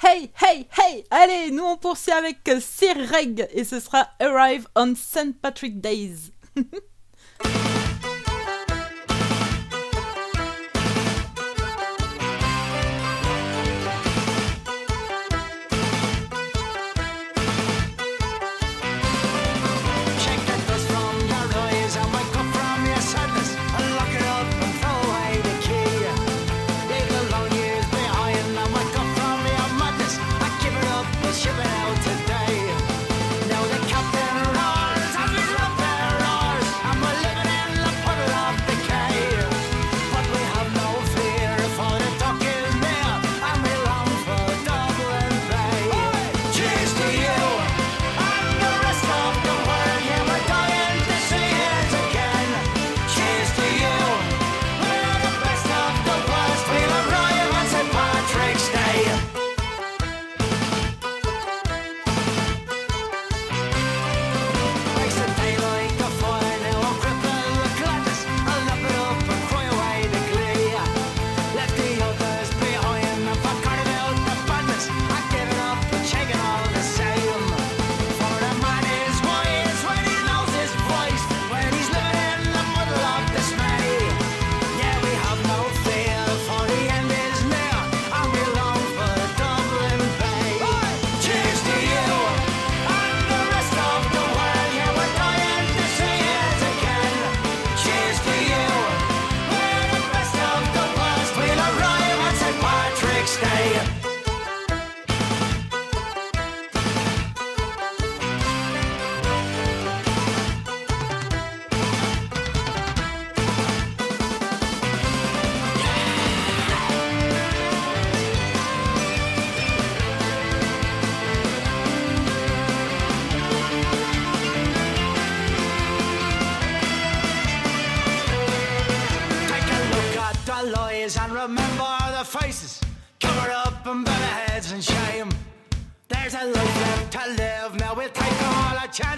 [0.04, 4.68] Hey, hey, hey Allez, nous on poursuit avec euh, Sir Reg et ce sera Arrive
[4.76, 5.40] on St.
[5.40, 6.32] Patrick Days.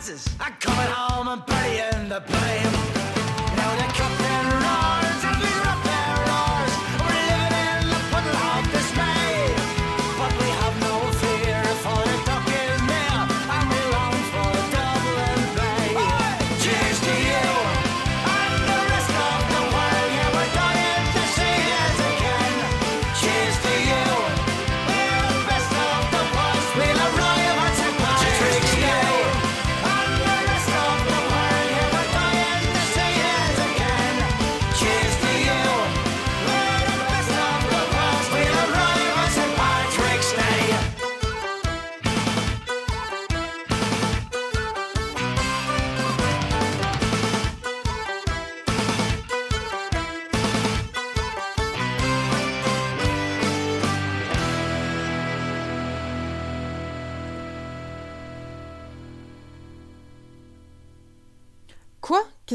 [0.04, 0.36] chances.
[0.39, 2.93] I come home and bury in the blame.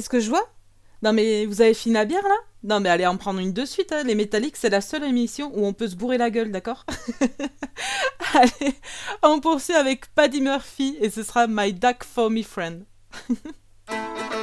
[0.09, 0.49] que je vois.
[1.03, 2.37] Non mais vous avez fini la bière là?
[2.65, 4.03] Non mais allez en prendre une de suite, hein.
[4.03, 6.85] les métalliques c'est la seule émission où on peut se bourrer la gueule, d'accord?
[8.35, 8.75] Allez,
[9.23, 12.85] on poursuit avec Paddy Murphy et ce sera My Duck for Me Friend.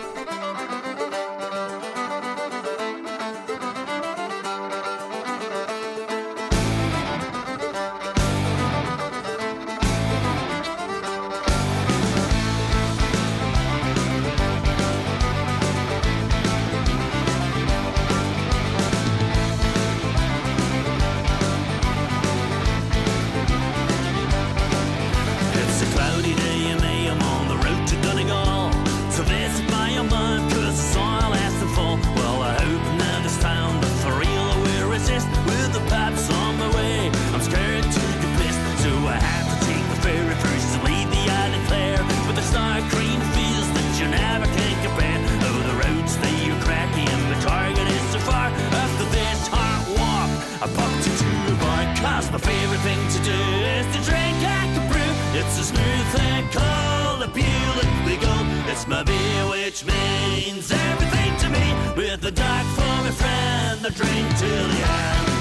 [52.45, 53.41] favorite thing to do
[53.75, 55.13] is to drink like a brew.
[55.39, 58.35] It's a smooth thing called a Buick go.
[58.71, 61.65] It's my beer, which means everything to me.
[61.97, 65.31] With the dark for my friend, the drink till the end.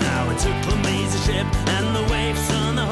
[0.00, 2.86] Now it took a maze ship and the waves on the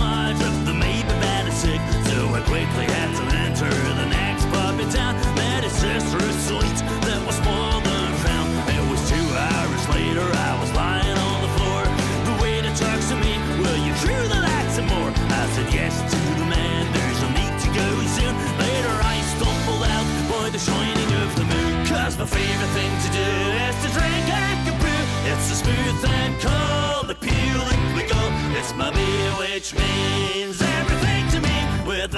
[2.50, 4.42] quickly had to enter the next
[4.82, 5.14] in town.
[5.38, 8.50] Met his sister suite that was more than found.
[8.74, 11.82] It was two hours later, I was lying on the floor.
[12.26, 15.14] The waiter talks to me, will you crew the lights some more?
[15.14, 18.34] I said yes to the man, there's no need to go soon.
[18.58, 21.86] Later I stumbled out by the shining of the moon.
[21.86, 23.30] Cause my favorite thing to do
[23.62, 25.04] is to drink like a brew.
[25.30, 28.34] It's a smooth and cold, pure liquid gold.
[28.58, 30.69] It's my beer which means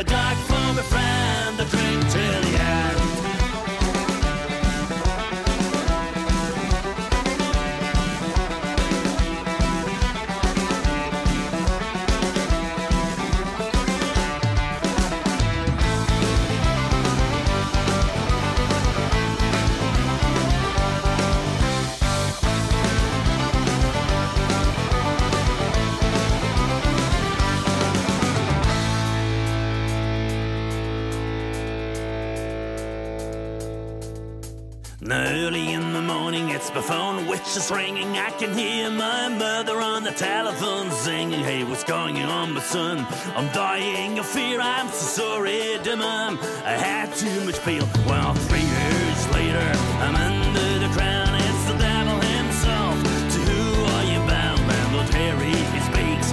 [0.02, 2.41] a dark for my friend, the drink till
[36.74, 38.16] my phone which is ringing.
[38.16, 43.06] I can hear my mother on the telephone singing, Hey, what's going on, my son?
[43.36, 44.60] I'm dying of fear.
[44.60, 46.38] I'm so sorry, dear mom.
[46.64, 47.86] I had too much peel.
[48.06, 49.66] Well, three years later,
[50.04, 51.34] I'm under the crown.
[51.34, 52.96] It's the devil himself.
[53.34, 54.60] To who are you bound?
[54.68, 56.28] Landlord Harry, he speaks.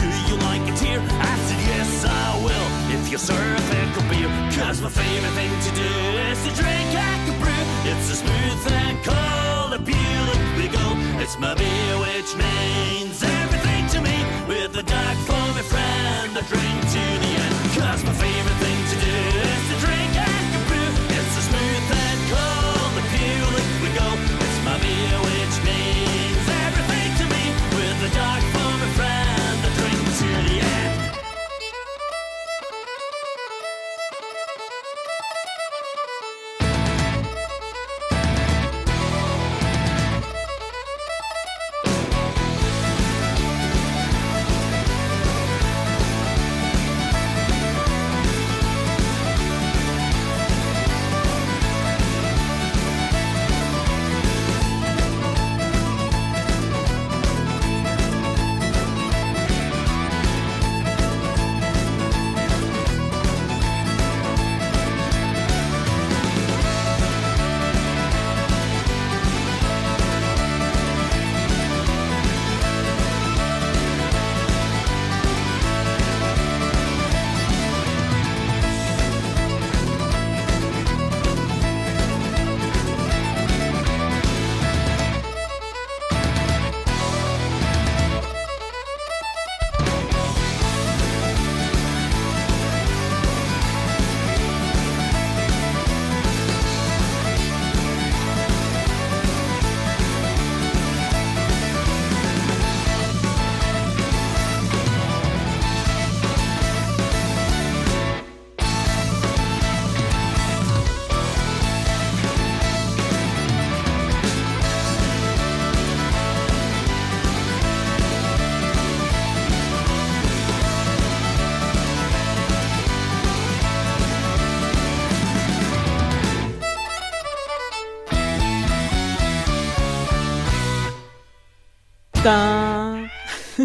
[0.00, 1.00] Do you like a tear?
[1.00, 2.98] I said, Yes, I will.
[2.98, 3.64] If you serve
[3.96, 4.28] a beer.
[4.58, 5.92] Cause my favorite thing to do
[6.28, 6.94] is to drink
[7.28, 7.64] a brew.
[7.90, 10.86] It's a smooth and cold, a beautiful go.
[11.20, 14.16] It's my beer, which means everything to me.
[14.46, 17.56] With the dark for my friend, the drink to the end.
[17.74, 18.73] Cause my favorite thing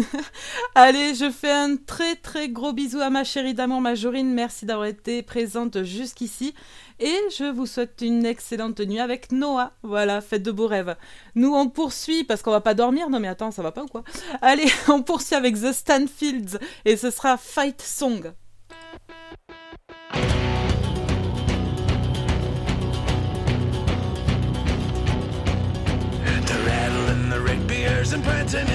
[0.74, 4.32] Allez, je fais un très très gros bisou à ma chérie d'amour Majorine.
[4.32, 6.54] Merci d'avoir été présente jusqu'ici.
[6.98, 9.72] Et je vous souhaite une excellente nuit avec Noah.
[9.82, 10.96] Voilà, faites de beaux rêves.
[11.34, 13.08] Nous, on poursuit parce qu'on va pas dormir.
[13.08, 14.04] Non, mais attends, ça va pas ou quoi?
[14.42, 18.32] Allez, on poursuit avec The Stanfields et ce sera Fight Song.
[28.52, 28.69] And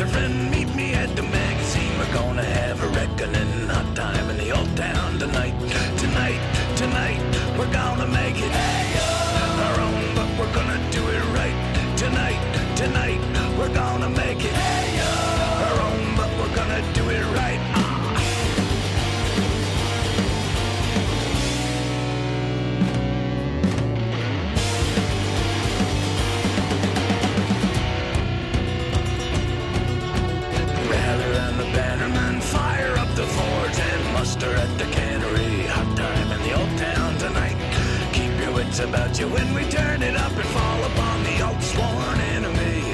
[0.00, 1.98] and meet me at the magazine.
[1.98, 3.68] We're gonna have a reckoning.
[3.68, 5.54] Hot time in the old town tonight.
[5.96, 6.40] Tonight,
[6.76, 7.20] tonight,
[7.58, 8.52] we're gonna make it
[9.64, 11.56] our own, but we're gonna do it right.
[11.96, 12.40] Tonight,
[12.76, 13.20] tonight,
[13.58, 14.75] we're gonna make it
[38.80, 42.85] about you when we turn it up and fall upon the old sworn enemy.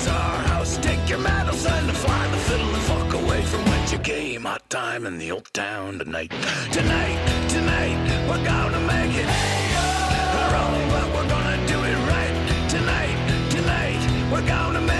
[0.00, 0.78] Is our house.
[0.78, 4.42] Take your medals and fly the fiddle and fuck away from whence you came.
[4.44, 6.30] Hot time in the old town tonight.
[6.72, 7.18] Tonight,
[7.48, 7.98] tonight,
[8.28, 9.30] we're gonna make it
[10.40, 12.34] our own, but we're gonna do it right.
[12.76, 13.18] Tonight,
[13.56, 14.02] tonight,
[14.32, 14.99] we're gonna make it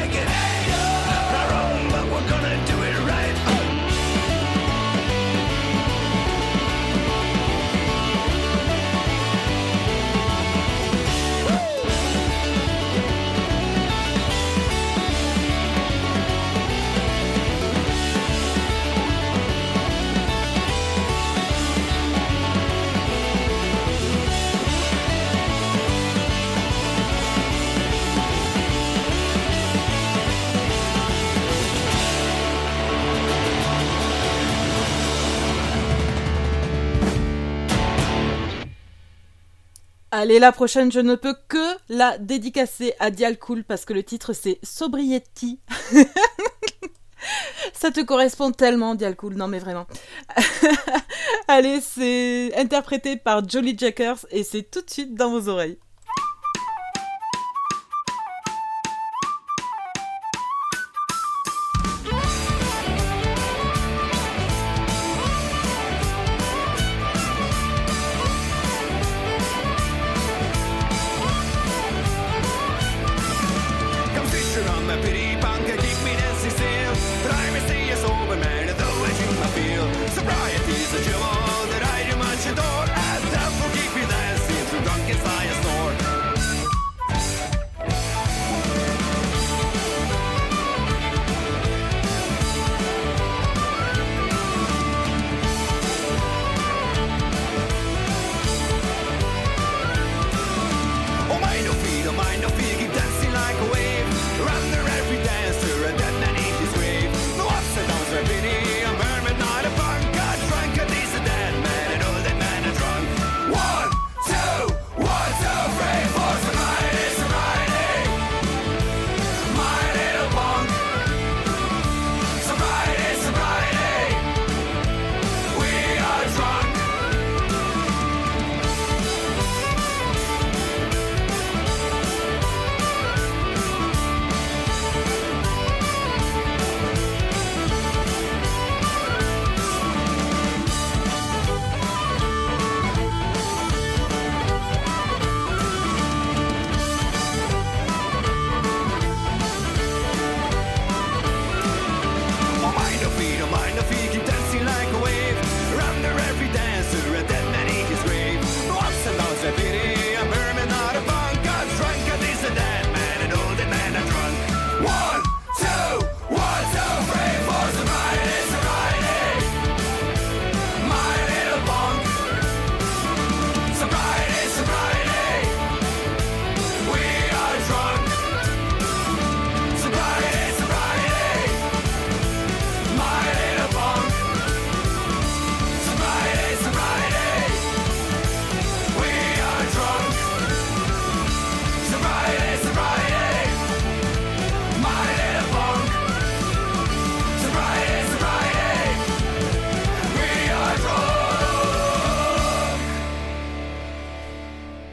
[40.21, 44.03] Allez, la prochaine, je ne peux que la dédicacer à Dial Cool parce que le
[44.03, 45.61] titre c'est Sobriety.
[47.73, 49.37] Ça te correspond tellement, Dial Cool.
[49.37, 49.87] Non, mais vraiment.
[51.49, 55.79] Allez, c'est interprété par Jolly Jackers et c'est tout de suite dans vos oreilles.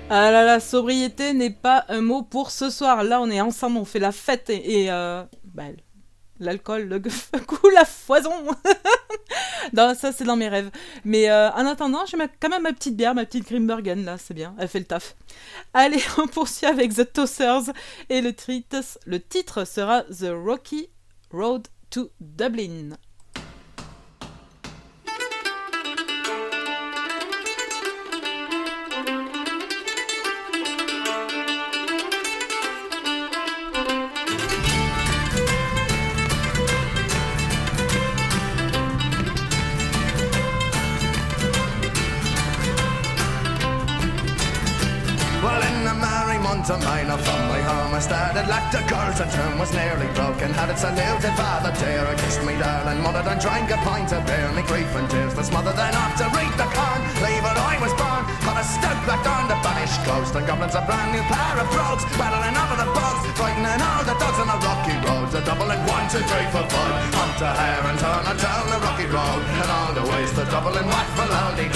[0.09, 3.03] Ah là là, sobriété n'est pas un mot pour ce soir.
[3.03, 5.65] Là, on est ensemble, on fait la fête et, euh, bah,
[6.39, 6.99] l'alcool, le
[7.45, 8.31] coup, la foison.
[9.73, 10.71] non, ça c'est dans mes rêves.
[11.03, 14.33] Mais euh, en attendant, j'ai quand même ma petite bière, ma petite Grimbergen là, c'est
[14.33, 15.15] bien, elle fait le taf.
[15.73, 17.73] Allez, on poursuit avec The Tossers
[18.09, 18.33] et le,
[19.05, 20.87] le titre sera The Rocky
[21.31, 22.97] Road to Dublin.
[70.57, 71.69] To double and whack for lonely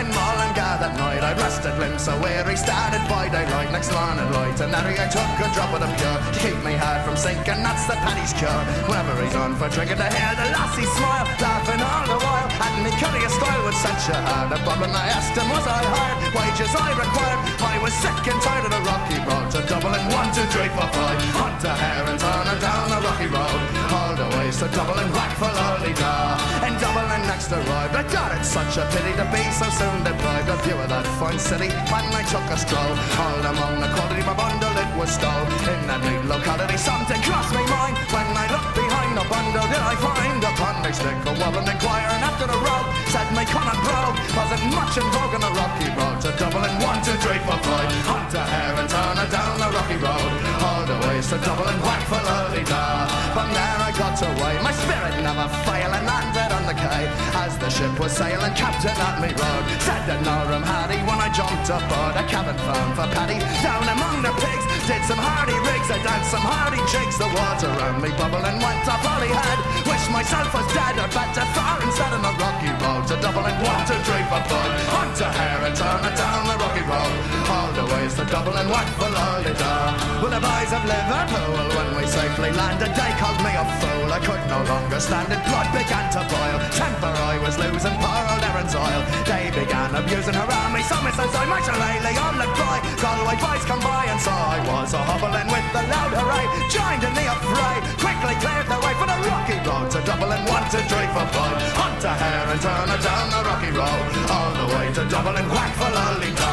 [0.00, 2.56] In Mullingar that night I rested limbs so weary.
[2.56, 4.60] Started by daylight, next morning light.
[4.60, 6.18] And Harry I took a drop of the pure.
[6.20, 8.52] To keep me heart from sinking, that's the paddy's cure.
[8.88, 11.26] Whenever he's on for drinking to hear the lassie smile.
[11.40, 12.48] Laughing all the while.
[12.60, 14.92] Had me curious style with such a hard a problem.
[14.92, 16.18] I asked him, was I hired?
[16.36, 17.40] Wages I required.
[17.64, 19.46] I was sick and tired of the rocky road.
[19.56, 21.18] To double and one, two, three, four, five.
[21.40, 23.81] Hunt a hare and down the rocky road.
[24.12, 26.36] Ways to double and whack for lolly da.
[26.60, 27.96] And double and next arrived.
[27.96, 31.08] But God, it's such a pity to be so soon deprived of view of that
[31.16, 31.72] fine city.
[31.88, 35.48] When I took a stroll, all among the quality, my bundle it was stole.
[35.64, 37.96] In that neat locality, something crossed me mind.
[38.12, 42.20] When I looked behind the bundle, did I find a pundit stick a wobbling inquiring
[42.20, 42.86] after the road?
[43.08, 46.20] Said my Conan brogue wasn't much in vogue on the rocky road.
[46.20, 47.88] To double and one, two, three, four, five.
[48.04, 50.51] Hunt a hare and turn her down the rocky road.
[50.92, 53.08] All the to double and whack for lolly da.
[53.32, 57.08] From there I got away, my spirit never failed and landed on the quay.
[57.32, 59.64] As the ship was sailing, Captain at me road.
[59.80, 63.40] Said the Norham Hardy when I jumped aboard a cabin phone for Paddy.
[63.64, 67.16] Down among the pigs, did some hardy rigs, I danced some hardy jigs.
[67.16, 69.58] The water around me bubbled and went up all he had.
[69.88, 73.08] Wish myself was dead or better far instead on the rocky road.
[73.08, 74.76] To double and one, two, three, four, five.
[74.92, 77.41] Hunt a hare and down the rocky road.
[77.72, 79.96] All the ways to double and whack for lolly-da.
[80.20, 84.12] Well, the boys of Liverpool, when we safely landed, they called me a fool.
[84.12, 86.60] I could no longer stand it, blood began to boil.
[86.76, 89.00] Temper I was losing, poor old Erin's oil.
[89.24, 91.32] They began abusing her on me, so Mrs.
[91.32, 92.76] I lay on the cry.
[93.00, 96.44] Galway boys come by and saw I was a hobbling with the loud hooray.
[96.68, 100.40] Joined in the affray, quickly cleared the way for the rocky road to Dublin.
[100.46, 101.58] One, two, three, four, five.
[101.78, 104.10] Hunt a hare and turn her down the rocky road.
[104.34, 106.52] All the way to Dublin, whack for Lolita.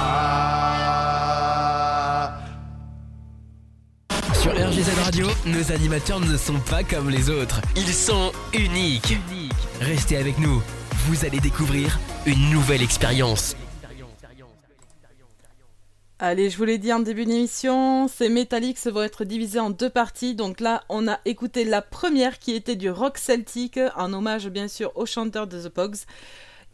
[4.34, 7.62] Sur RGZ Radio, nos animateurs ne sont pas comme les autres.
[7.76, 9.18] Ils sont uniques.
[9.82, 10.62] Restez avec nous.
[11.08, 13.56] Vous allez découvrir une nouvelle expérience.
[16.22, 19.90] Allez, je vous l'ai dit en début d'émission, ces Metallics vont être divisés en deux
[19.90, 20.36] parties.
[20.36, 24.68] Donc là, on a écouté la première qui était du rock celtique, en hommage bien
[24.68, 26.00] sûr au chanteur de The Pogs.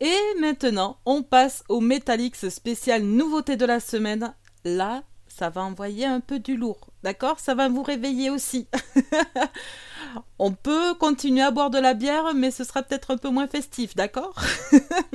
[0.01, 4.33] Et maintenant, on passe au Metallics spécial nouveauté de la semaine.
[4.63, 7.39] Là, ça va envoyer un peu du lourd, d'accord?
[7.39, 8.67] Ça va vous réveiller aussi.
[10.39, 13.47] on peut continuer à boire de la bière, mais ce sera peut-être un peu moins
[13.47, 14.35] festif, d'accord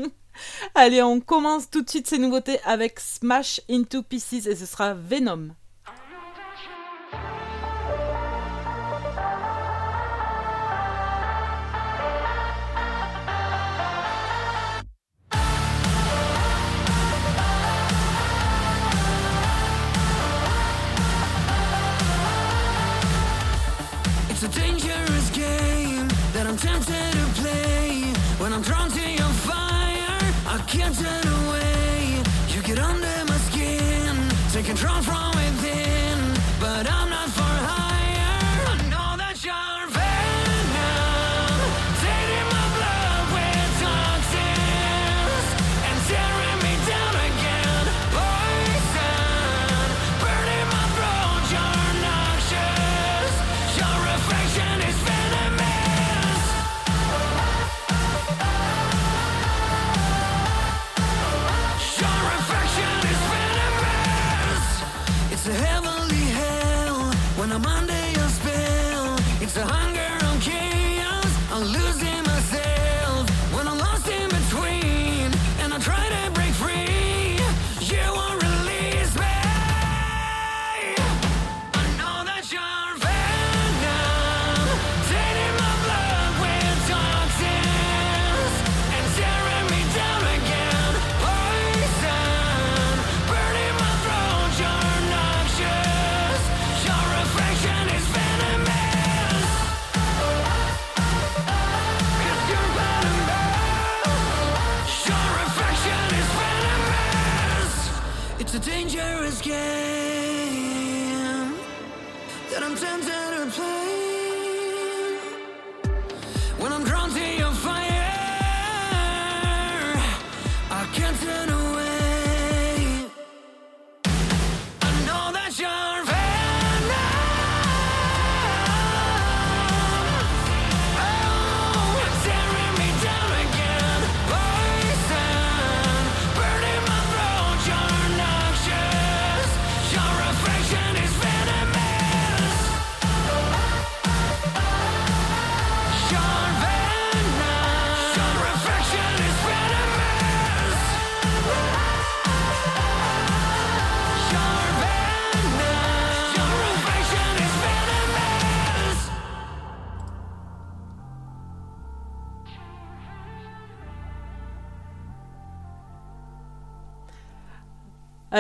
[0.75, 4.95] Allez, on commence tout de suite ces nouveautés avec Smash Into Pieces et ce sera
[4.95, 5.51] Venom.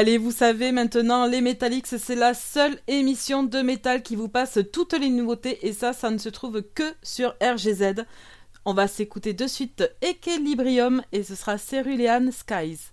[0.01, 4.59] Allez, vous savez maintenant, les Metallics, c'est la seule émission de métal qui vous passe
[4.73, 8.07] toutes les nouveautés et ça, ça ne se trouve que sur RGZ.
[8.65, 12.93] On va s'écouter de suite Equilibrium et ce sera Cerulean Skies.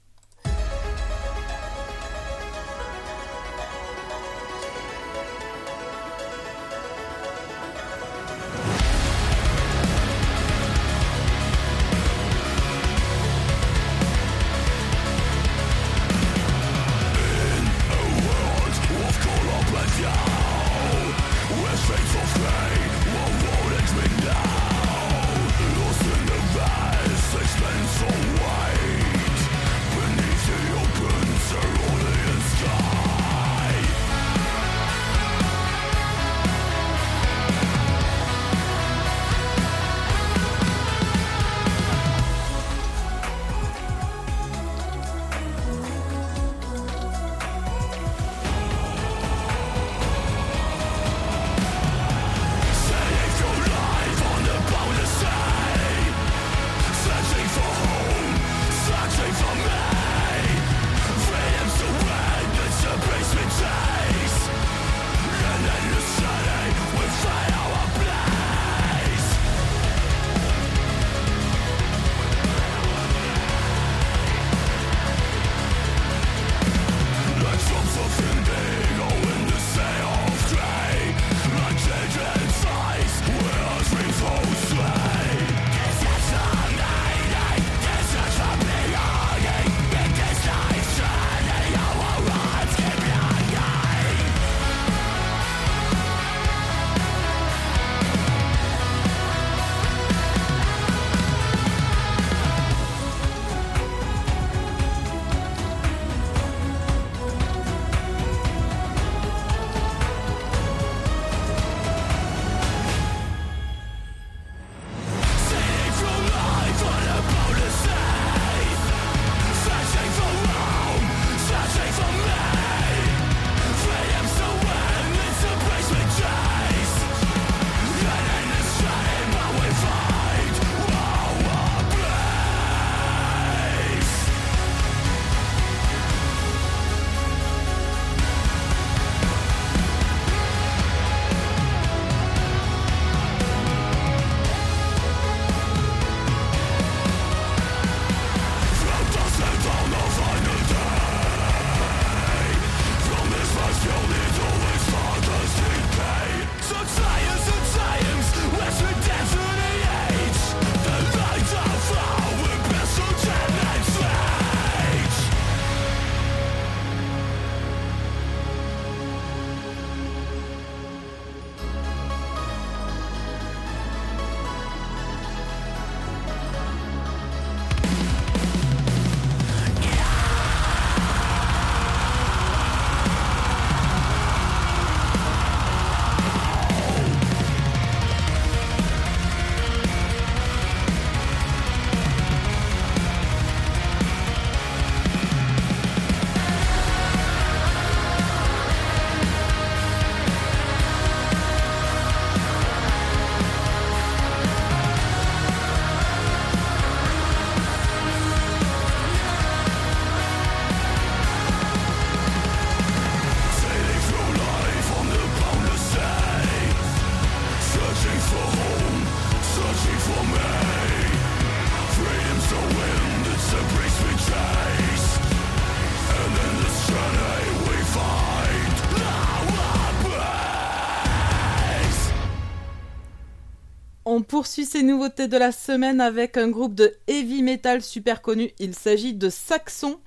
[234.38, 238.52] Poursuit ces nouveautés de la semaine avec un groupe de heavy metal super connu.
[238.60, 240.00] Il s'agit de Saxon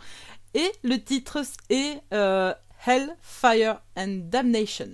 [0.54, 2.54] et le titre est euh,
[2.86, 4.90] Hell, Fire and Damnation.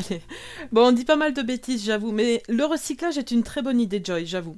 [0.72, 3.80] Bon, on dit pas mal de bêtises, j'avoue, mais le recyclage est une très bonne
[3.80, 4.56] idée, Joy, j'avoue.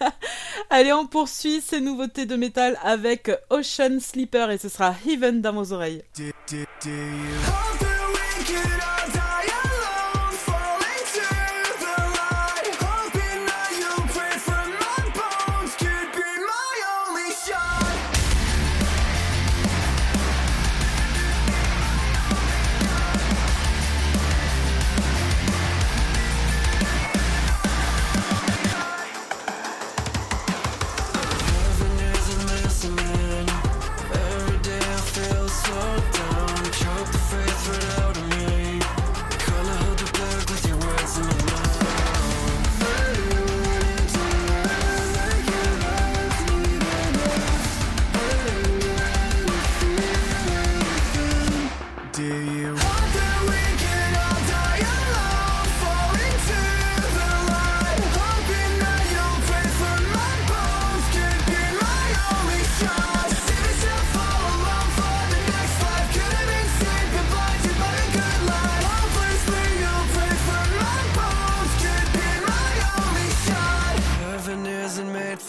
[0.70, 5.52] Allez, on poursuit ces nouveautés de métal avec Ocean Sleeper et ce sera Heaven dans
[5.52, 6.02] vos oreilles.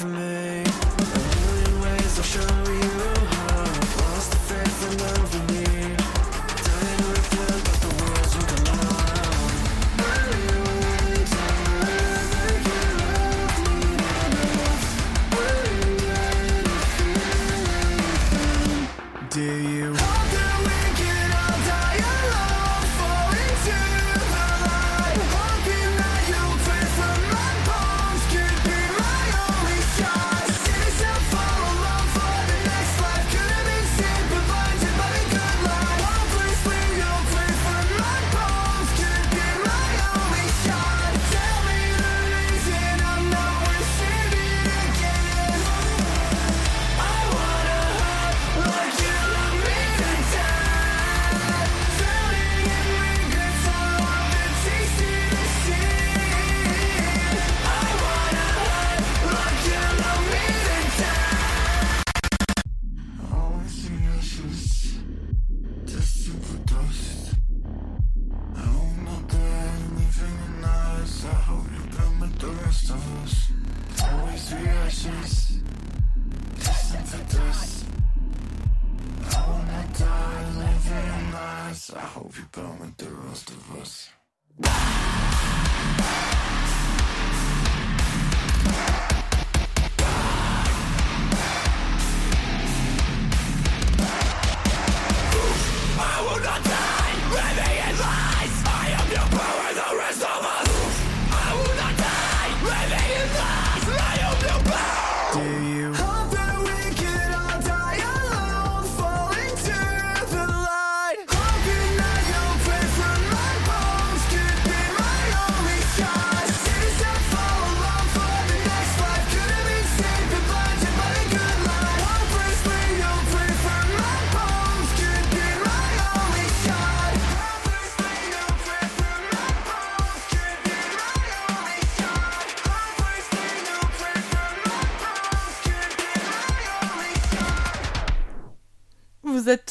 [0.03, 0.52] For me.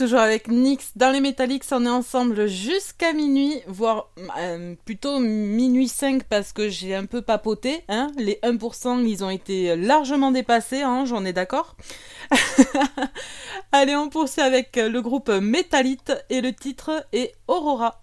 [0.03, 5.87] Toujours avec Nix dans les Metallics, on est ensemble jusqu'à minuit, voire euh, plutôt minuit
[5.87, 7.85] 5 parce que j'ai un peu papoté.
[7.89, 11.77] Hein les 1% ils ont été largement dépassés, hein, j'en ai d'accord.
[13.73, 18.02] Allez, on poursuit avec le groupe Métalite et le titre est Aurora.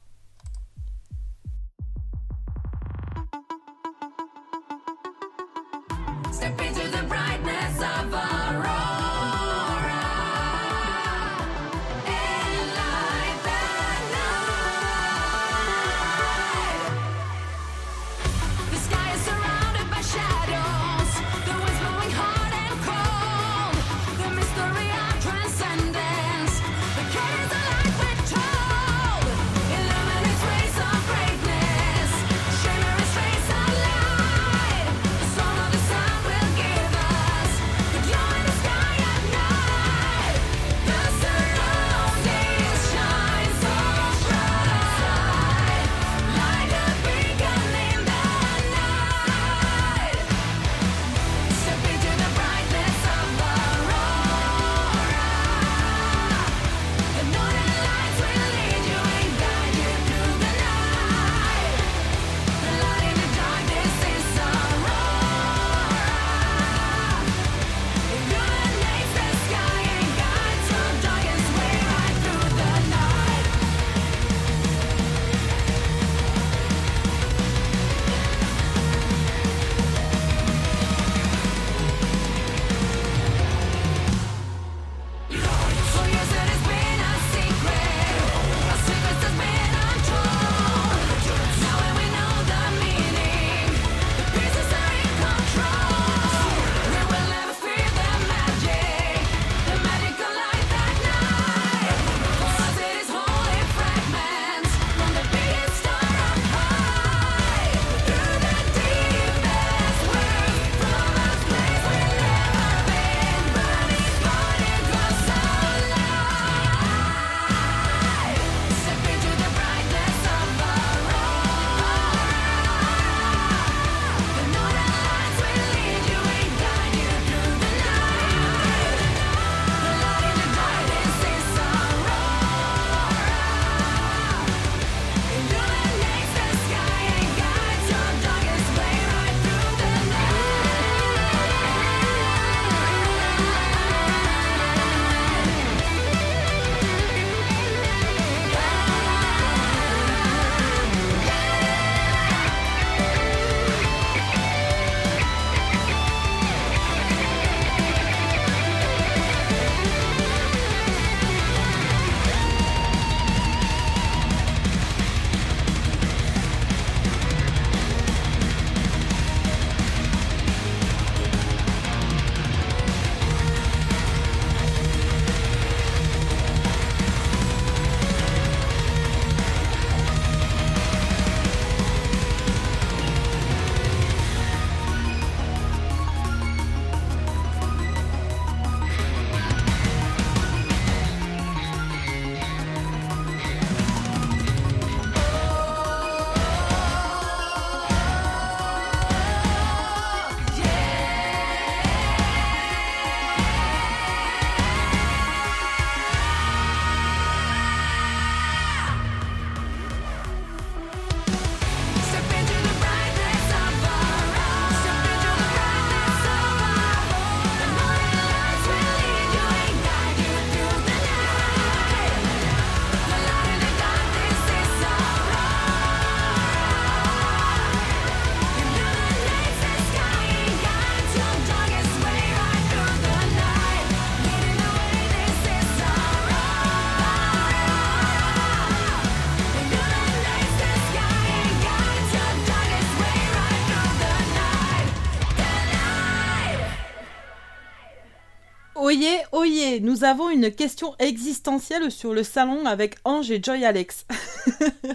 [248.99, 254.05] Oyez, oyez, nous avons une question existentielle sur le salon avec Ange et Joy Alex.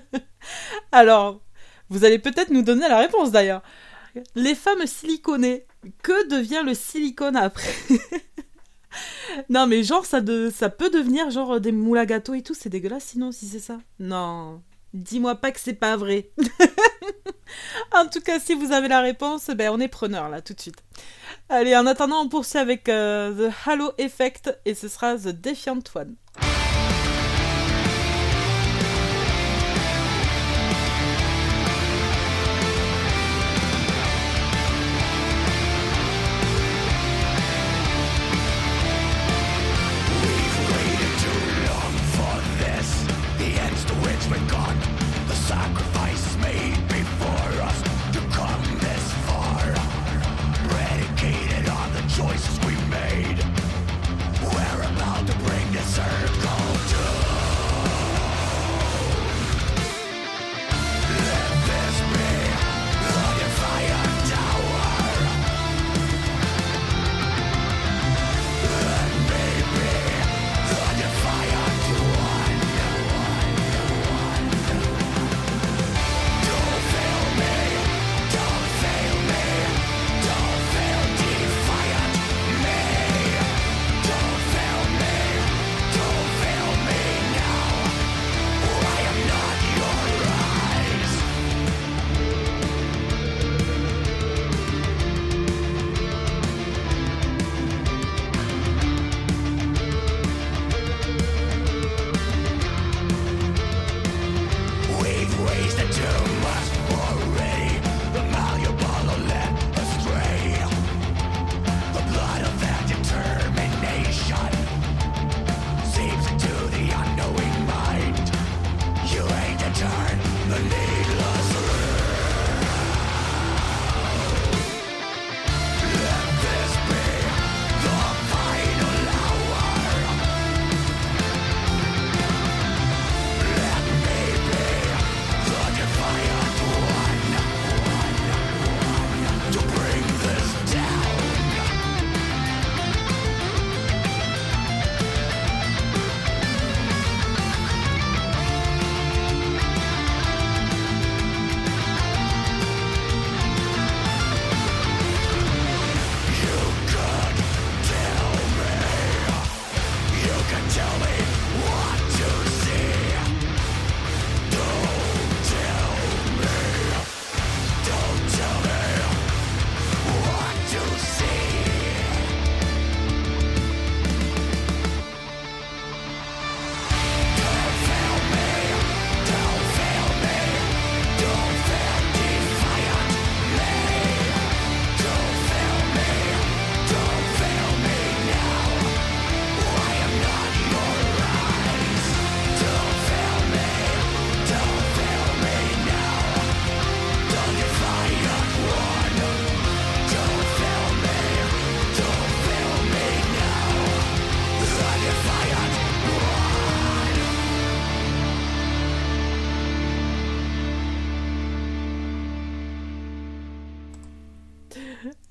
[0.93, 1.41] Alors,
[1.89, 3.63] vous allez peut-être nous donner la réponse d'ailleurs.
[4.35, 5.65] Les femmes siliconées,
[6.03, 7.73] que devient le silicone après
[9.49, 12.53] Non mais genre ça, de, ça peut devenir genre des moules à gâteau et tout,
[12.53, 13.79] c'est dégueulasse sinon si c'est ça.
[14.01, 14.61] Non,
[14.93, 16.29] dis-moi pas que c'est pas vrai.
[17.93, 20.61] en tout cas, si vous avez la réponse, ben on est preneur là tout de
[20.61, 20.83] suite.
[21.49, 25.81] Allez, en attendant, on poursuit avec euh, The Halo Effect et ce sera The Defiant
[25.95, 26.17] One.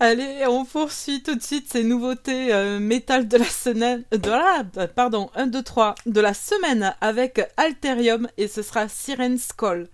[0.03, 4.63] Allez, on poursuit tout de suite ces nouveautés euh, métal de la semaine, de la,
[4.75, 9.87] euh, pardon, 1, 2, 3, de la semaine avec Alterium et ce sera Siren's Call.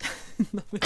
[0.52, 0.80] Non, mais-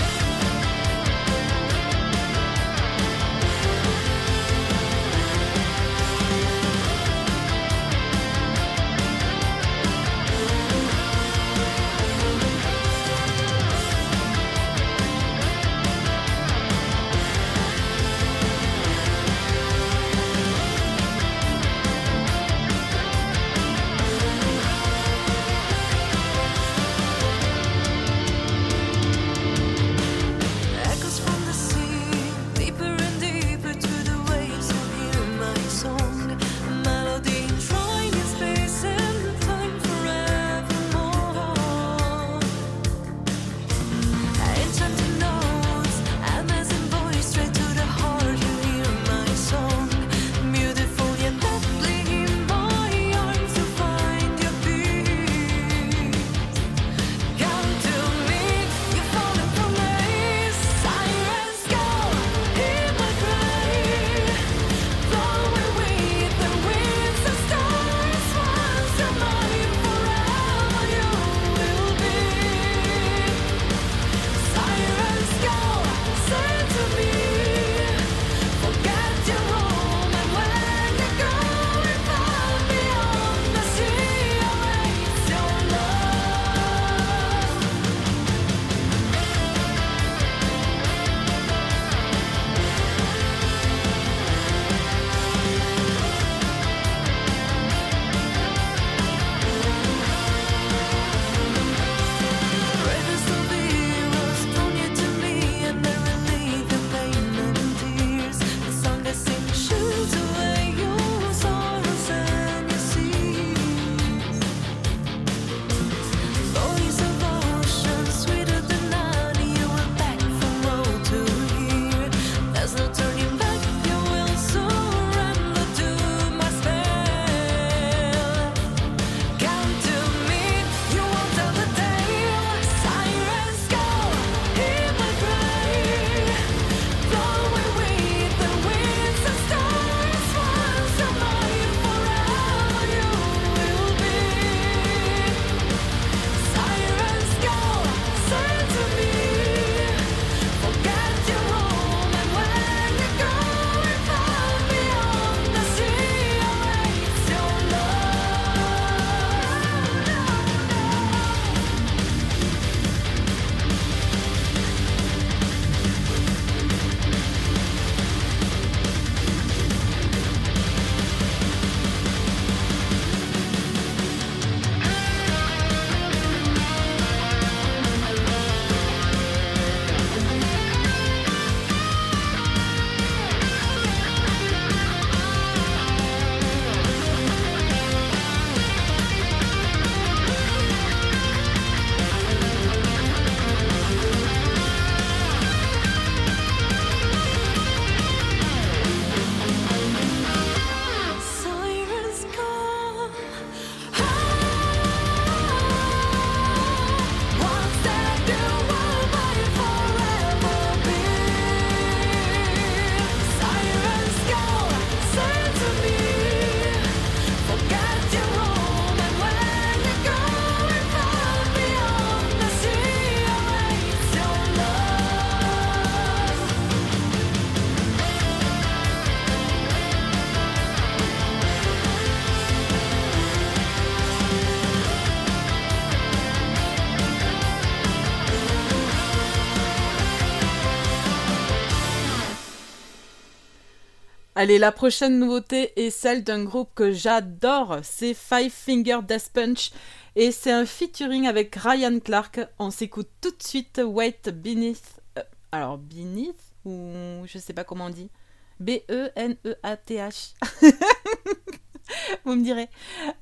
[244.43, 249.71] Allez, la prochaine nouveauté est celle d'un groupe que j'adore, c'est Five Finger Death Punch,
[250.17, 252.41] et c'est un featuring avec Ryan Clark.
[252.59, 255.01] On s'écoute tout de suite Wait Beneath.
[255.17, 256.91] Euh, alors, Beneath ou
[257.25, 258.11] je sais pas comment on dit.
[258.59, 260.35] B-E-N-E-A-T-H.
[262.25, 262.69] Vous me direz.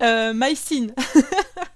[0.01, 0.87] Euh, My Sin.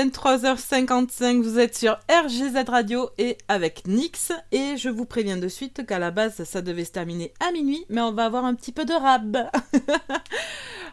[0.00, 4.32] 23h55, vous êtes sur RGZ Radio et avec Nix.
[4.50, 7.84] Et je vous préviens de suite qu'à la base, ça devait se terminer à minuit,
[7.90, 9.36] mais on va avoir un petit peu de rab.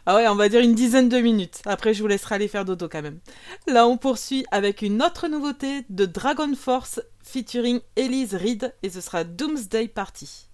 [0.05, 1.61] ah ouais, on va dire une dizaine de minutes.
[1.65, 3.19] Après, je vous laisserai aller faire dodo quand même.
[3.65, 8.99] Là, on poursuit avec une autre nouveauté de Dragon Force featuring Elise Reed et ce
[8.99, 10.46] sera Doomsday Party.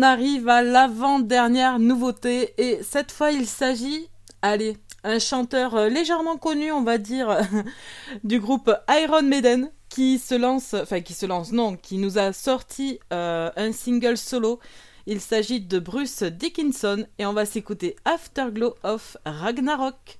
[0.00, 4.08] On arrive à l'avant-dernière nouveauté et cette fois il s'agit,
[4.40, 7.38] allez, un chanteur euh, légèrement connu, on va dire,
[8.24, 12.32] du groupe Iron Maiden qui se lance, enfin qui se lance, non, qui nous a
[12.32, 14.58] sorti euh, un single solo.
[15.04, 20.19] Il s'agit de Bruce Dickinson et on va s'écouter Afterglow of Ragnarok.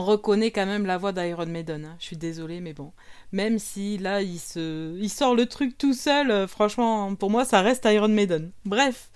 [0.00, 1.84] On reconnaît quand même la voix d'Iron Maiden.
[1.84, 1.96] hein.
[1.98, 2.92] Je suis désolée, mais bon.
[3.32, 4.96] Même si là, il, se...
[4.98, 8.50] il sort le truc tout seul, euh, franchement, pour moi, ça reste Iron Maiden.
[8.64, 9.10] Bref.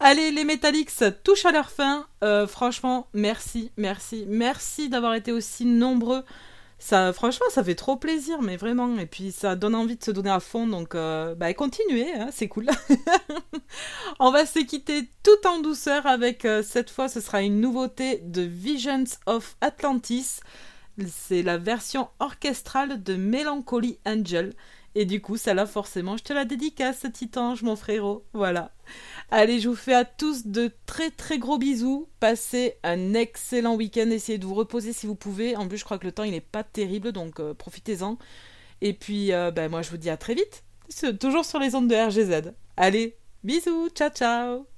[0.00, 0.90] Allez, les Metallics
[1.24, 2.06] touchent à leur fin.
[2.22, 6.24] Euh, franchement, merci, merci, merci d'avoir été aussi nombreux.
[6.80, 8.98] Ça, franchement, ça fait trop plaisir, mais vraiment.
[8.98, 10.66] Et puis, ça donne envie de se donner à fond.
[10.66, 12.66] Donc, euh, bah, continuez, hein, c'est cool.
[14.20, 18.20] On va se quitter tout en douceur avec, euh, cette fois, ce sera une nouveauté
[18.24, 20.40] de Visions of Atlantis.
[21.06, 24.54] C'est la version orchestrale de Melancholy Angel.
[24.94, 28.24] Et du coup, celle-là, forcément, je te la dédicace, Titange, mon frérot.
[28.32, 28.72] Voilà.
[29.30, 32.08] Allez, je vous fais à tous de très très gros bisous.
[32.20, 34.10] Passez un excellent week-end.
[34.10, 35.56] Essayez de vous reposer si vous pouvez.
[35.56, 38.18] En plus, je crois que le temps, il n'est pas terrible, donc euh, profitez-en.
[38.80, 40.64] Et puis, euh, ben, moi, je vous dis à très vite.
[41.20, 42.52] Toujours sur les ondes de RGZ.
[42.76, 44.77] Allez, bisous, ciao ciao